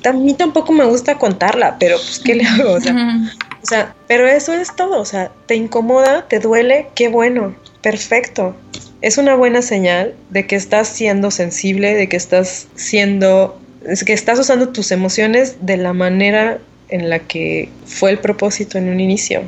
A 0.04 0.14
mí 0.14 0.34
tampoco 0.34 0.74
me 0.74 0.86
gusta 0.86 1.18
contarla, 1.18 1.78
pero 1.80 1.98
pues, 1.98 2.20
¿qué 2.20 2.36
le 2.36 2.44
hago? 2.46 2.72
O 2.74 2.82
sea, 2.82 2.96
o 3.64 3.66
sea, 3.66 3.96
pero 4.08 4.28
eso 4.28 4.54
es 4.54 4.76
todo, 4.76 5.00
o 5.00 5.06
sea, 5.06 5.32
te 5.48 5.56
incomoda, 5.56 6.28
te 6.28 6.40
duele, 6.40 6.88
qué 6.96 7.08
bueno, 7.08 7.56
perfecto. 7.82 8.56
Es 9.02 9.18
una 9.18 9.36
buena 9.36 9.62
señal 9.62 10.16
de 10.30 10.46
que 10.48 10.58
estás 10.58 10.90
siendo 10.90 11.32
sensible, 11.32 11.96
de 11.96 12.10
que 12.10 12.18
estás 12.18 12.68
siendo, 12.76 13.60
que 14.06 14.14
estás 14.14 14.38
usando 14.38 14.70
tus 14.70 14.92
emociones 14.92 15.66
de 15.66 15.78
la 15.78 15.94
manera 15.94 16.60
en 16.90 17.10
la 17.10 17.20
que 17.20 17.70
fue 17.86 18.12
el 18.12 18.20
propósito 18.20 18.78
en 18.78 18.90
un 18.90 19.00
inicio. 19.00 19.44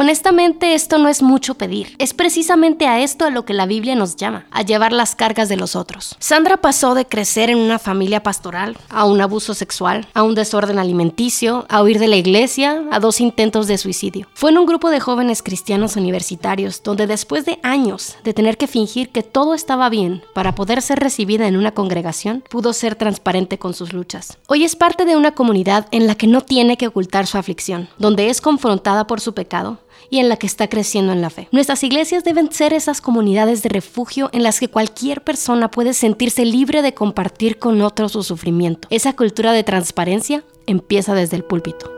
Honestamente, 0.00 0.72
esto 0.72 0.96
no 0.96 1.10
es 1.10 1.20
mucho 1.20 1.56
pedir. 1.56 1.94
Es 1.98 2.14
precisamente 2.14 2.86
a 2.86 3.00
esto 3.00 3.26
a 3.26 3.30
lo 3.30 3.44
que 3.44 3.52
la 3.52 3.66
Biblia 3.66 3.94
nos 3.94 4.16
llama, 4.16 4.46
a 4.50 4.62
llevar 4.62 4.94
las 4.94 5.14
cargas 5.14 5.50
de 5.50 5.58
los 5.58 5.76
otros. 5.76 6.16
Sandra 6.18 6.56
pasó 6.56 6.94
de 6.94 7.04
crecer 7.04 7.50
en 7.50 7.58
una 7.58 7.78
familia 7.78 8.22
pastoral 8.22 8.78
a 8.88 9.04
un 9.04 9.20
abuso 9.20 9.52
sexual, 9.52 10.08
a 10.14 10.22
un 10.22 10.34
desorden 10.34 10.78
alimenticio, 10.78 11.66
a 11.68 11.82
huir 11.82 11.98
de 11.98 12.08
la 12.08 12.16
iglesia, 12.16 12.82
a 12.90 12.98
dos 12.98 13.20
intentos 13.20 13.66
de 13.66 13.76
suicidio. 13.76 14.26
Fue 14.32 14.50
en 14.50 14.56
un 14.56 14.64
grupo 14.64 14.88
de 14.88 15.00
jóvenes 15.00 15.42
cristianos 15.42 15.96
universitarios 15.96 16.82
donde 16.82 17.06
después 17.06 17.44
de 17.44 17.58
años 17.62 18.16
de 18.24 18.32
tener 18.32 18.56
que 18.56 18.68
fingir 18.68 19.10
que 19.10 19.22
todo 19.22 19.52
estaba 19.52 19.90
bien 19.90 20.22
para 20.32 20.54
poder 20.54 20.80
ser 20.80 20.98
recibida 20.98 21.46
en 21.46 21.58
una 21.58 21.72
congregación, 21.72 22.42
pudo 22.48 22.72
ser 22.72 22.94
transparente 22.94 23.58
con 23.58 23.74
sus 23.74 23.92
luchas. 23.92 24.38
Hoy 24.46 24.64
es 24.64 24.76
parte 24.76 25.04
de 25.04 25.16
una 25.16 25.32
comunidad 25.32 25.88
en 25.90 26.06
la 26.06 26.14
que 26.14 26.26
no 26.26 26.40
tiene 26.40 26.78
que 26.78 26.86
ocultar 26.86 27.26
su 27.26 27.36
aflicción, 27.36 27.90
donde 27.98 28.30
es 28.30 28.40
confrontada 28.40 29.06
por 29.06 29.20
su 29.20 29.34
pecado 29.34 29.78
y 30.10 30.18
en 30.18 30.28
la 30.28 30.36
que 30.36 30.46
está 30.46 30.68
creciendo 30.68 31.12
en 31.12 31.22
la 31.22 31.30
fe. 31.30 31.48
Nuestras 31.52 31.82
iglesias 31.84 32.24
deben 32.24 32.52
ser 32.52 32.72
esas 32.72 33.00
comunidades 33.00 33.62
de 33.62 33.68
refugio 33.68 34.28
en 34.32 34.42
las 34.42 34.60
que 34.60 34.68
cualquier 34.68 35.22
persona 35.22 35.70
puede 35.70 35.94
sentirse 35.94 36.44
libre 36.44 36.82
de 36.82 36.92
compartir 36.94 37.58
con 37.58 37.80
otros 37.80 38.12
su 38.12 38.22
sufrimiento. 38.22 38.88
Esa 38.90 39.14
cultura 39.14 39.52
de 39.52 39.64
transparencia 39.64 40.44
empieza 40.66 41.14
desde 41.14 41.36
el 41.36 41.44
púlpito. 41.44 41.90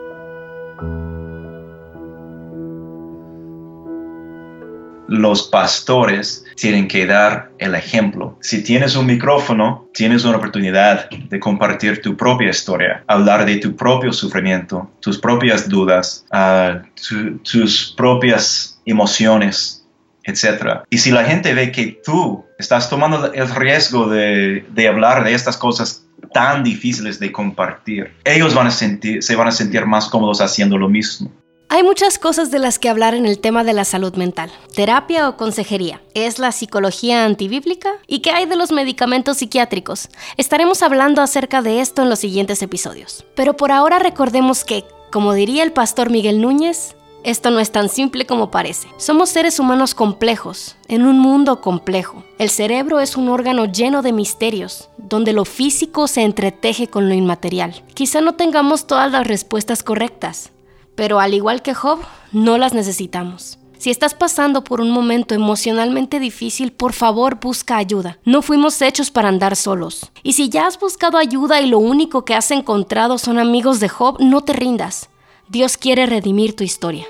Los 5.12 5.42
pastores 5.42 6.44
tienen 6.56 6.88
que 6.88 7.04
dar 7.04 7.50
el 7.58 7.74
ejemplo. 7.74 8.38
Si 8.40 8.64
tienes 8.64 8.96
un 8.96 9.04
micrófono, 9.04 9.86
tienes 9.92 10.24
una 10.24 10.38
oportunidad 10.38 11.10
de 11.10 11.38
compartir 11.38 12.00
tu 12.00 12.16
propia 12.16 12.48
historia, 12.48 13.04
hablar 13.06 13.44
de 13.44 13.58
tu 13.58 13.76
propio 13.76 14.12
sufrimiento, 14.12 14.90
tus 15.00 15.18
propias 15.18 15.68
dudas, 15.68 16.24
ah, 16.30 16.80
tus 17.42 17.94
propias 17.94 18.80
emociones, 18.86 19.84
etc. 20.24 20.80
Y 20.88 20.96
si 20.96 21.10
la 21.10 21.24
gente 21.24 21.52
ve 21.52 21.72
que 21.72 22.00
tú 22.02 22.46
estás 22.58 22.88
tomando 22.88 23.32
el 23.34 23.54
riesgo 23.54 24.08
de, 24.08 24.64
de 24.70 24.88
hablar 24.88 25.24
de 25.24 25.34
estas 25.34 25.58
cosas 25.58 26.06
tan 26.32 26.64
difíciles 26.64 27.18
de 27.18 27.30
compartir, 27.30 28.14
ellos 28.24 28.54
van 28.54 28.68
a 28.68 28.70
sentir, 28.70 29.22
se 29.22 29.36
van 29.36 29.48
a 29.48 29.52
sentir 29.52 29.84
más 29.84 30.08
cómodos 30.08 30.40
haciendo 30.40 30.78
lo 30.78 30.88
mismo. 30.88 31.30
Hay 31.74 31.82
muchas 31.82 32.18
cosas 32.18 32.50
de 32.50 32.58
las 32.58 32.78
que 32.78 32.90
hablar 32.90 33.14
en 33.14 33.24
el 33.24 33.38
tema 33.38 33.64
de 33.64 33.72
la 33.72 33.86
salud 33.86 34.14
mental. 34.16 34.52
Terapia 34.74 35.26
o 35.26 35.38
consejería. 35.38 36.02
¿Es 36.12 36.38
la 36.38 36.52
psicología 36.52 37.24
antibíblica? 37.24 37.94
¿Y 38.06 38.18
qué 38.18 38.30
hay 38.30 38.44
de 38.44 38.56
los 38.56 38.72
medicamentos 38.72 39.38
psiquiátricos? 39.38 40.10
Estaremos 40.36 40.82
hablando 40.82 41.22
acerca 41.22 41.62
de 41.62 41.80
esto 41.80 42.02
en 42.02 42.10
los 42.10 42.18
siguientes 42.18 42.60
episodios. 42.60 43.24
Pero 43.34 43.56
por 43.56 43.72
ahora 43.72 43.98
recordemos 43.98 44.66
que, 44.66 44.84
como 45.10 45.32
diría 45.32 45.62
el 45.62 45.72
pastor 45.72 46.10
Miguel 46.10 46.42
Núñez, 46.42 46.94
esto 47.24 47.50
no 47.50 47.58
es 47.58 47.72
tan 47.72 47.88
simple 47.88 48.26
como 48.26 48.50
parece. 48.50 48.88
Somos 48.98 49.30
seres 49.30 49.58
humanos 49.58 49.94
complejos, 49.94 50.76
en 50.88 51.06
un 51.06 51.18
mundo 51.18 51.62
complejo. 51.62 52.22
El 52.36 52.50
cerebro 52.50 53.00
es 53.00 53.16
un 53.16 53.30
órgano 53.30 53.64
lleno 53.64 54.02
de 54.02 54.12
misterios, 54.12 54.90
donde 54.98 55.32
lo 55.32 55.46
físico 55.46 56.06
se 56.06 56.20
entreteje 56.20 56.88
con 56.88 57.08
lo 57.08 57.14
inmaterial. 57.14 57.82
Quizá 57.94 58.20
no 58.20 58.34
tengamos 58.34 58.86
todas 58.86 59.10
las 59.10 59.26
respuestas 59.26 59.82
correctas, 59.82 60.51
pero 60.94 61.20
al 61.20 61.34
igual 61.34 61.62
que 61.62 61.74
Job, 61.74 62.00
no 62.32 62.58
las 62.58 62.74
necesitamos. 62.74 63.58
Si 63.82 63.90
estás 63.90 64.14
pasando 64.14 64.62
por 64.62 64.80
un 64.80 64.92
momento 64.92 65.34
emocionalmente 65.34 66.20
difícil, 66.20 66.70
por 66.70 66.92
favor 66.92 67.40
busca 67.40 67.76
ayuda. 67.76 68.18
No 68.24 68.40
fuimos 68.40 68.80
hechos 68.80 69.10
para 69.10 69.28
andar 69.28 69.56
solos. 69.56 70.12
Y 70.22 70.34
si 70.34 70.48
ya 70.48 70.68
has 70.68 70.78
buscado 70.78 71.18
ayuda 71.18 71.60
y 71.60 71.66
lo 71.66 71.80
único 71.80 72.24
que 72.24 72.34
has 72.34 72.52
encontrado 72.52 73.18
son 73.18 73.40
amigos 73.40 73.80
de 73.80 73.88
Job, 73.88 74.18
no 74.20 74.44
te 74.44 74.52
rindas. 74.52 75.08
Dios 75.48 75.76
quiere 75.76 76.06
redimir 76.06 76.54
tu 76.54 76.62
historia. 76.62 77.06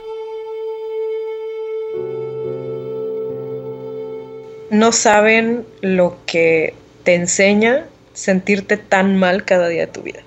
No 4.71 4.93
saben 4.93 5.67
lo 5.83 6.17
que 6.25 6.75
te 7.05 7.15
enseña 7.15 7.85
sentirte 8.15 8.79
tan 8.79 9.19
mal 9.19 9.45
cada 9.45 9.69
día 9.69 9.83
de 9.83 9.93
tu 9.93 10.01
vida. 10.01 10.21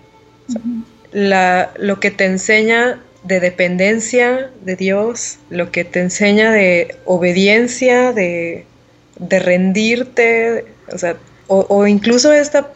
lo 1.12 2.00
que 2.00 2.12
te 2.12 2.26
enseña 2.26 3.00
de 3.26 3.40
dependencia 3.40 4.52
de 4.64 4.76
Dios, 4.76 5.38
lo 5.50 5.72
que 5.72 5.84
te 5.84 6.00
enseña 6.00 6.52
de 6.52 6.96
obediencia, 7.06 8.14
de, 8.14 8.66
rendirte, 9.30 10.66
o 10.92 10.98
sea, 10.98 11.18
o, 11.48 11.88
incluso 11.88 12.32
esta, 12.34 12.72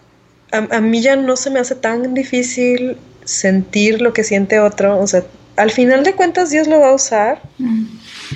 a, 0.52 0.82
mí 0.82 1.02
ya 1.02 1.16
no 1.16 1.36
se 1.36 1.50
me 1.50 1.60
hace 1.60 1.76
tan 1.76 2.14
difícil 2.14 2.98
sentir 3.26 4.02
lo 4.02 4.14
que 4.14 4.24
siente 4.24 4.60
otro, 4.60 5.00
o 5.00 5.08
sea, 5.08 5.24
al 5.56 5.72
final 5.72 6.04
de 6.04 6.14
cuentas 6.14 6.50
Dios 6.50 6.68
lo 6.68 6.80
va 6.80 6.90
a 6.90 6.94
usar 6.94 7.42
mm. 7.58 7.86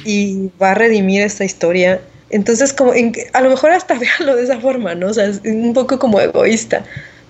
y 0.05 0.51
va 0.61 0.71
a 0.71 0.75
redimir 0.75 1.21
esta 1.21 1.45
historia. 1.45 2.01
Entonces, 2.29 2.73
como 2.73 2.91
a 2.91 3.41
lo 3.41 3.49
mejor 3.49 3.71
hasta 3.71 3.93
véanlo 3.99 4.35
de 4.35 4.43
esa 4.43 4.59
forma, 4.59 4.93
¿no? 4.93 5.07
O 5.07 5.13
sea, 5.13 5.25
es 5.25 5.41
un 5.45 5.73
poco 5.73 5.99
como 5.99 6.19
egoísta. 6.19 6.83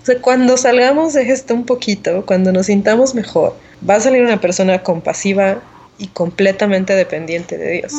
O 0.04 0.06
sea, 0.06 0.20
cuando 0.20 0.58
salgamos 0.58 1.14
de 1.14 1.32
esto 1.32 1.54
un 1.54 1.66
poquito, 1.66 2.26
cuando 2.26 2.52
nos 2.52 2.66
sintamos 2.66 3.16
mejor, 3.16 3.56
va 3.90 3.96
a 3.96 4.00
salir 4.02 4.22
una 4.22 4.42
persona 4.42 4.84
compasiva 4.84 5.62
y 5.98 6.08
completamente 6.08 6.94
dependiente 6.94 7.58
de 7.58 7.72
Dios. 7.72 7.94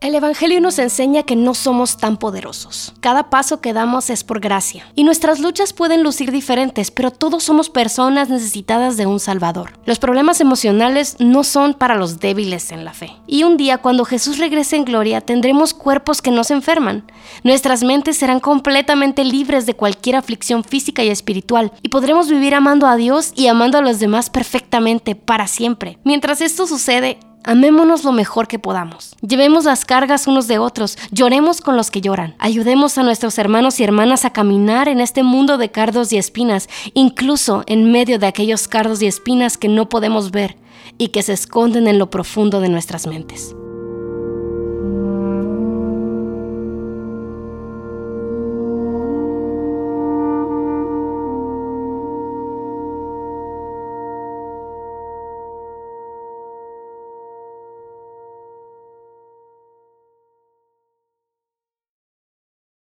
El 0.00 0.14
Evangelio 0.14 0.62
nos 0.62 0.78
enseña 0.78 1.24
que 1.24 1.36
no 1.36 1.52
somos 1.52 1.98
tan 1.98 2.16
poderosos. 2.16 2.94
Cada 3.00 3.28
paso 3.28 3.60
que 3.60 3.74
damos 3.74 4.08
es 4.08 4.24
por 4.24 4.40
gracia. 4.40 4.90
Y 4.94 5.04
nuestras 5.04 5.40
luchas 5.40 5.74
pueden 5.74 6.02
lucir 6.02 6.32
diferentes, 6.32 6.90
pero 6.90 7.10
todos 7.10 7.42
somos 7.44 7.68
personas 7.68 8.30
necesitadas 8.30 8.96
de 8.96 9.04
un 9.04 9.20
Salvador. 9.20 9.78
Los 9.84 9.98
problemas 9.98 10.40
emocionales 10.40 11.16
no 11.18 11.44
son 11.44 11.74
para 11.74 11.96
los 11.96 12.18
débiles 12.18 12.72
en 12.72 12.86
la 12.86 12.94
fe. 12.94 13.10
Y 13.26 13.42
un 13.42 13.58
día 13.58 13.76
cuando 13.76 14.06
Jesús 14.06 14.38
regrese 14.38 14.76
en 14.76 14.86
gloria 14.86 15.20
tendremos 15.20 15.74
cuerpos 15.74 16.22
que 16.22 16.30
no 16.30 16.44
se 16.44 16.54
enferman. 16.54 17.04
Nuestras 17.44 17.82
mentes 17.82 18.16
serán 18.16 18.40
completamente 18.40 19.22
libres 19.22 19.66
de 19.66 19.74
cualquier 19.74 20.16
aflicción 20.16 20.64
física 20.64 21.04
y 21.04 21.10
espiritual 21.10 21.72
y 21.82 21.90
podremos 21.90 22.30
vivir 22.30 22.54
amando 22.54 22.86
a 22.86 22.96
Dios 22.96 23.34
y 23.36 23.48
amando 23.48 23.76
a 23.76 23.82
los 23.82 23.98
demás 23.98 24.30
perfectamente 24.30 25.14
para 25.14 25.46
siempre. 25.46 25.98
Mientras 26.04 26.40
esto 26.40 26.66
sucede, 26.66 27.18
Amémonos 27.44 28.04
lo 28.04 28.12
mejor 28.12 28.48
que 28.48 28.58
podamos. 28.58 29.16
Llevemos 29.22 29.64
las 29.64 29.84
cargas 29.84 30.26
unos 30.26 30.46
de 30.46 30.58
otros. 30.58 30.98
Lloremos 31.10 31.60
con 31.60 31.76
los 31.76 31.90
que 31.90 32.00
lloran. 32.00 32.34
Ayudemos 32.38 32.98
a 32.98 33.02
nuestros 33.02 33.38
hermanos 33.38 33.80
y 33.80 33.84
hermanas 33.84 34.24
a 34.24 34.30
caminar 34.30 34.88
en 34.88 35.00
este 35.00 35.22
mundo 35.22 35.56
de 35.56 35.70
cardos 35.70 36.12
y 36.12 36.18
espinas, 36.18 36.68
incluso 36.94 37.64
en 37.66 37.90
medio 37.90 38.18
de 38.18 38.26
aquellos 38.26 38.68
cardos 38.68 39.00
y 39.02 39.06
espinas 39.06 39.56
que 39.56 39.68
no 39.68 39.88
podemos 39.88 40.30
ver 40.30 40.56
y 40.98 41.08
que 41.08 41.22
se 41.22 41.32
esconden 41.32 41.88
en 41.88 41.98
lo 41.98 42.10
profundo 42.10 42.60
de 42.60 42.68
nuestras 42.68 43.06
mentes. 43.06 43.54